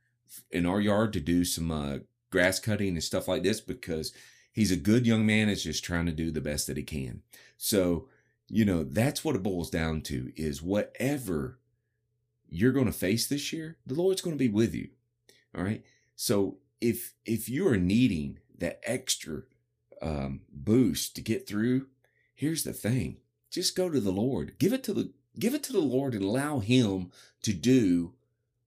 in 0.52 0.66
our 0.66 0.82
yard 0.82 1.14
to 1.14 1.20
do 1.20 1.46
some 1.46 1.72
uh, 1.72 1.98
grass 2.36 2.60
cutting 2.60 2.90
and 2.90 3.04
stuff 3.04 3.28
like 3.28 3.44
this 3.44 3.62
because 3.62 4.14
he's 4.52 4.72
a 4.72 4.78
good 4.78 5.08
young 5.08 5.26
man. 5.26 5.48
Is 5.48 5.64
just 5.64 5.86
trying 5.86 6.06
to 6.08 6.12
do 6.12 6.32
the 6.32 6.42
best 6.42 6.68
that 6.68 6.78
he 6.78 6.84
can. 6.84 7.22
So 7.58 8.10
you 8.50 8.66
know 8.66 8.84
that's 8.84 9.24
what 9.24 9.36
it 9.36 9.44
boils 9.44 9.70
down 9.70 10.02
to 10.04 10.32
is 10.36 10.62
whatever 10.62 11.60
you're 12.50 12.74
going 12.74 12.86
to 12.86 12.92
face 12.92 13.28
this 13.28 13.52
year, 13.52 13.78
the 13.86 13.96
Lord's 13.96 14.22
going 14.22 14.36
to 14.36 14.44
be 14.44 14.52
with 14.52 14.74
you. 14.74 14.90
All 15.56 15.64
right. 15.64 15.84
So 16.16 16.58
if 16.82 17.14
if 17.26 17.50
you 17.50 17.68
are 17.68 17.78
needing 17.78 18.40
that 18.58 18.80
extra 18.84 19.44
um, 20.02 20.42
boost 20.52 21.16
to 21.16 21.22
get 21.22 21.48
through, 21.48 21.88
here's 22.34 22.64
the 22.64 22.74
thing: 22.74 23.18
just 23.50 23.76
go 23.76 23.90
to 23.90 24.00
the 24.00 24.12
Lord, 24.12 24.56
give 24.60 24.74
it 24.74 24.84
to 24.84 24.94
the 24.94 25.12
give 25.40 25.54
it 25.54 25.64
to 25.64 25.74
the 25.74 25.80
Lord, 25.80 26.14
and 26.14 26.24
allow 26.24 26.60
Him 26.60 27.12
to 27.44 27.54
do 27.54 28.14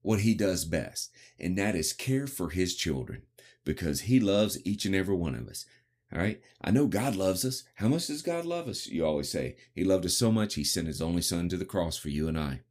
what 0.01 0.21
He 0.21 0.33
does 0.33 0.65
best, 0.65 1.11
and 1.39 1.57
that 1.57 1.75
is 1.75 1.93
care 1.93 2.27
for 2.27 2.49
His 2.49 2.75
children, 2.75 3.23
because 3.65 4.01
He 4.01 4.19
loves 4.19 4.57
each 4.65 4.85
and 4.85 4.95
every 4.95 5.15
one 5.15 5.35
of 5.35 5.47
us. 5.47 5.65
All 6.11 6.19
right. 6.19 6.41
I 6.61 6.71
know 6.71 6.87
God 6.87 7.15
loves 7.15 7.45
us. 7.45 7.63
How 7.75 7.87
much 7.87 8.07
does 8.07 8.23
God 8.23 8.45
love 8.45 8.67
us? 8.67 8.87
You 8.87 9.05
always 9.05 9.29
say 9.29 9.55
He 9.73 9.83
loved 9.83 10.05
us 10.05 10.15
so 10.15 10.31
much 10.31 10.55
He 10.55 10.63
sent 10.63 10.87
His 10.87 11.01
only 11.01 11.21
Son 11.21 11.49
to 11.49 11.57
the 11.57 11.65
cross 11.65 11.97
for 11.97 12.09
you 12.09 12.27
and 12.27 12.37
I. 12.37 12.61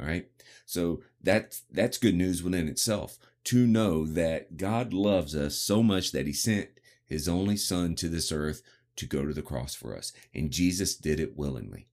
All 0.00 0.06
right. 0.06 0.28
So 0.66 1.02
that's 1.22 1.62
that's 1.70 1.98
good 1.98 2.14
news 2.14 2.42
within 2.42 2.68
itself 2.68 3.18
to 3.44 3.66
know 3.66 4.06
that 4.06 4.56
God 4.56 4.92
loves 4.92 5.36
us 5.36 5.56
so 5.56 5.82
much 5.82 6.12
that 6.12 6.26
he 6.26 6.32
sent 6.32 6.68
his 7.06 7.28
only 7.28 7.56
son 7.56 7.94
to 7.96 8.08
this 8.08 8.32
earth 8.32 8.62
to 8.96 9.06
go 9.06 9.26
to 9.26 9.34
the 9.34 9.42
cross 9.42 9.74
for 9.74 9.96
us. 9.96 10.12
And 10.34 10.50
Jesus 10.50 10.96
did 10.96 11.20
it 11.20 11.36
willingly. 11.36 11.88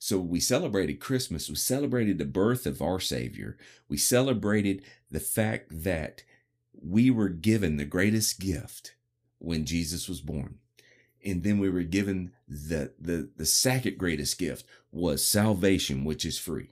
So 0.00 0.18
we 0.18 0.40
celebrated 0.40 1.00
Christmas. 1.00 1.48
We 1.48 1.56
celebrated 1.56 2.18
the 2.18 2.24
birth 2.24 2.66
of 2.66 2.82
our 2.82 3.00
Savior. 3.00 3.56
We 3.88 3.96
celebrated 3.96 4.82
the 5.10 5.20
fact 5.20 5.84
that 5.84 6.22
we 6.82 7.10
were 7.10 7.28
given 7.28 7.76
the 7.76 7.84
greatest 7.84 8.40
gift 8.40 8.94
when 9.38 9.64
Jesus 9.64 10.08
was 10.08 10.20
born. 10.20 10.58
And 11.24 11.42
then 11.42 11.58
we 11.58 11.68
were 11.68 11.82
given 11.82 12.32
the, 12.46 12.92
the, 12.98 13.30
the 13.36 13.46
second 13.46 13.98
greatest 13.98 14.38
gift 14.38 14.64
was 14.92 15.26
salvation, 15.26 16.04
which 16.04 16.24
is 16.24 16.38
free. 16.38 16.70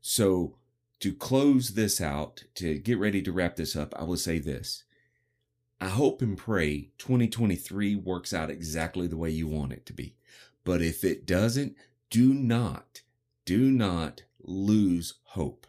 So 0.00 0.56
to 1.00 1.14
close 1.14 1.70
this 1.70 2.00
out, 2.00 2.44
to 2.56 2.78
get 2.78 2.98
ready 2.98 3.22
to 3.22 3.32
wrap 3.32 3.56
this 3.56 3.74
up, 3.74 3.94
I 3.98 4.04
will 4.04 4.16
say 4.16 4.38
this. 4.38 4.84
I 5.80 5.88
hope 5.88 6.20
and 6.20 6.36
pray 6.36 6.90
2023 6.98 7.96
works 7.96 8.34
out 8.34 8.50
exactly 8.50 9.06
the 9.06 9.16
way 9.16 9.30
you 9.30 9.48
want 9.48 9.72
it 9.72 9.86
to 9.86 9.94
be. 9.94 10.14
But 10.62 10.82
if 10.82 11.04
it 11.04 11.26
doesn't, 11.26 11.74
do 12.10 12.34
not, 12.34 13.00
do 13.46 13.70
not 13.70 14.24
lose 14.42 15.14
hope. 15.22 15.66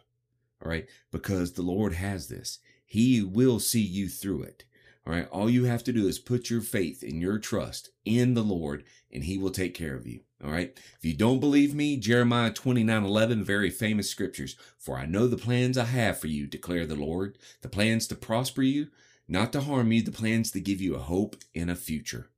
All 0.62 0.70
right. 0.70 0.86
Because 1.10 1.52
the 1.52 1.62
Lord 1.62 1.94
has 1.94 2.28
this. 2.28 2.58
He 2.92 3.22
will 3.22 3.58
see 3.58 3.80
you 3.80 4.10
through 4.10 4.42
it. 4.42 4.66
All 5.06 5.14
right. 5.14 5.26
All 5.30 5.48
you 5.48 5.64
have 5.64 5.82
to 5.84 5.94
do 5.94 6.06
is 6.06 6.18
put 6.18 6.50
your 6.50 6.60
faith 6.60 7.02
and 7.02 7.22
your 7.22 7.38
trust 7.38 7.88
in 8.04 8.34
the 8.34 8.42
Lord 8.42 8.84
and 9.10 9.24
he 9.24 9.38
will 9.38 9.50
take 9.50 9.72
care 9.72 9.94
of 9.94 10.06
you. 10.06 10.20
All 10.44 10.50
right. 10.50 10.78
If 10.98 11.02
you 11.02 11.14
don't 11.14 11.40
believe 11.40 11.74
me, 11.74 11.96
Jeremiah 11.96 12.52
29 12.52 13.02
11, 13.02 13.44
very 13.44 13.70
famous 13.70 14.10
scriptures. 14.10 14.56
For 14.76 14.98
I 14.98 15.06
know 15.06 15.26
the 15.26 15.38
plans 15.38 15.78
I 15.78 15.86
have 15.86 16.18
for 16.18 16.26
you, 16.26 16.46
declare 16.46 16.84
the 16.84 16.94
Lord, 16.94 17.38
the 17.62 17.70
plans 17.70 18.06
to 18.08 18.14
prosper 18.14 18.60
you, 18.60 18.88
not 19.26 19.54
to 19.54 19.62
harm 19.62 19.90
you, 19.90 20.02
the 20.02 20.12
plans 20.12 20.50
to 20.50 20.60
give 20.60 20.82
you 20.82 20.94
a 20.94 20.98
hope 20.98 21.36
and 21.54 21.70
a 21.70 21.74
future. 21.74 22.28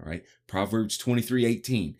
All 0.00 0.08
right. 0.08 0.24
Proverbs 0.46 0.96
23 0.96 1.46
18. 1.46 1.96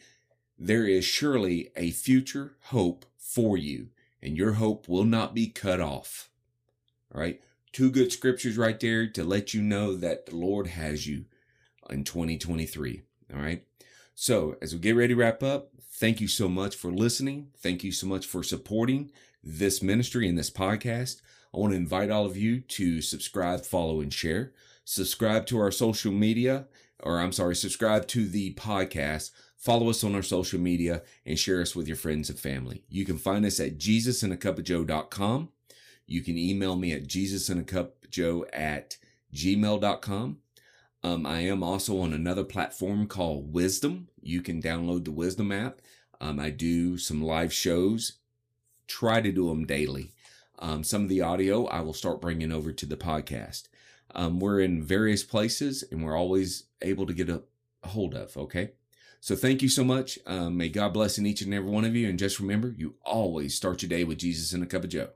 There 0.56 0.87
is 0.87 1.04
surely 1.04 1.72
a 1.74 1.90
future 1.90 2.54
hope 2.66 3.04
for 3.18 3.58
you, 3.58 3.88
and 4.22 4.37
your 4.37 4.52
hope 4.52 4.88
will 4.88 5.02
not 5.02 5.34
be 5.34 5.48
cut 5.48 5.80
off. 5.80 6.30
All 7.12 7.20
right. 7.20 7.40
Two 7.74 7.90
good 7.90 8.12
scriptures 8.12 8.56
right 8.56 8.78
there 8.78 9.08
to 9.08 9.24
let 9.24 9.52
you 9.52 9.60
know 9.60 9.96
that 9.96 10.26
the 10.26 10.37
Lord 10.37 10.68
has 10.68 11.08
you 11.08 11.24
in 11.90 12.04
2023. 12.04 13.02
All 13.34 13.40
right. 13.40 13.64
So, 14.14 14.54
as 14.62 14.72
we 14.72 14.78
get 14.78 14.94
ready 14.94 15.12
to 15.12 15.18
wrap 15.18 15.42
up, 15.42 15.70
thank 15.94 16.20
you 16.20 16.28
so 16.28 16.48
much 16.48 16.76
for 16.76 16.92
listening. 16.92 17.48
Thank 17.58 17.82
you 17.82 17.90
so 17.90 18.06
much 18.06 18.26
for 18.26 18.44
supporting 18.44 19.10
this 19.42 19.82
ministry 19.82 20.28
and 20.28 20.38
this 20.38 20.50
podcast. 20.50 21.20
I 21.52 21.58
want 21.58 21.72
to 21.72 21.76
invite 21.76 22.10
all 22.10 22.24
of 22.24 22.37
you 22.37 22.60
to 22.60 23.02
subscribe, 23.02 23.66
follow, 23.66 24.00
and 24.00 24.14
share. 24.14 24.52
Subscribe 24.84 25.44
to 25.46 25.58
our 25.58 25.72
social 25.72 26.12
media, 26.12 26.68
or 27.00 27.18
I'm 27.18 27.32
sorry, 27.32 27.56
subscribe 27.56 28.06
to 28.08 28.28
the 28.28 28.54
podcast. 28.54 29.32
Follow 29.56 29.90
us 29.90 30.04
on 30.04 30.14
our 30.14 30.22
social 30.22 30.60
media 30.60 31.02
and 31.26 31.37
share 31.37 31.60
us 31.60 31.74
with 31.74 31.88
your 31.88 31.96
friends 31.96 32.30
and 32.30 32.38
family. 32.38 32.84
You 32.88 33.04
can 33.04 33.18
find 33.18 33.44
us 33.44 33.58
at 33.58 33.78
jesusandacupofjoe.com. 33.78 35.48
You 36.07 36.23
can 36.23 36.37
email 36.37 36.77
me 36.77 36.93
at 36.93 37.07
jesusandacupjoe 37.07 38.45
at 38.53 38.99
gmail.com. 39.33 40.38
Um, 41.03 41.27
I 41.27 41.40
am 41.40 41.62
also 41.62 42.01
on 42.01 42.12
another 42.12 42.45
platform 42.45 43.07
called 43.07 43.53
Wisdom. 43.53 44.09
You 44.23 44.40
can 44.40 44.62
download 44.62 45.05
the 45.05 45.12
Wisdom 45.12 45.53
app. 45.53 45.81
Um, 46.21 46.40
I 46.40 46.51
do 46.51 46.97
some 46.97 47.23
live 47.23 47.53
shows, 47.53 48.14
try 48.87 49.21
to 49.21 49.33
do 49.33 49.49
them 49.49 49.67
daily. 49.67 50.12
Um, 50.59 50.85
some 50.85 51.03
of 51.03 51.09
the 51.09 51.21
audio 51.21 51.67
I 51.67 51.81
will 51.81 51.93
start 51.93 52.21
bringing 52.21 52.53
over 52.53 52.73
to 52.73 52.87
the 52.87 52.97
podcast. 52.97 53.64
Um, 54.14 54.38
we're 54.40 54.61
in 54.61 54.83
various 54.83 55.25
places 55.25 55.85
and 55.90 56.03
we're 56.03 56.17
always 56.17 56.64
able 56.81 57.07
to 57.07 57.12
get 57.12 57.29
a 57.29 57.43
hold 57.85 58.14
of. 58.14 58.37
Okay. 58.37 58.71
So 59.21 59.35
thank 59.35 59.62
you 59.62 59.69
so 59.69 59.85
much. 59.85 60.19
Um, 60.27 60.57
may 60.57 60.69
God 60.69 60.93
bless 60.93 61.19
in 61.19 61.27
each 61.27 61.43
and 61.43 61.53
every 61.53 61.71
one 61.71 61.85
of 61.85 61.97
you. 61.97 62.09
And 62.09 62.19
just 62.19 62.40
remember, 62.40 62.75
you 62.77 62.95
always 63.05 63.55
start 63.55 63.83
your 63.83 63.88
day 63.88 64.05
with 64.05 64.19
Jesus 64.19 64.53
and 64.53 64.62
a 64.62 64.67
cup 64.67 64.85
of 64.85 64.90
Joe. 64.90 65.11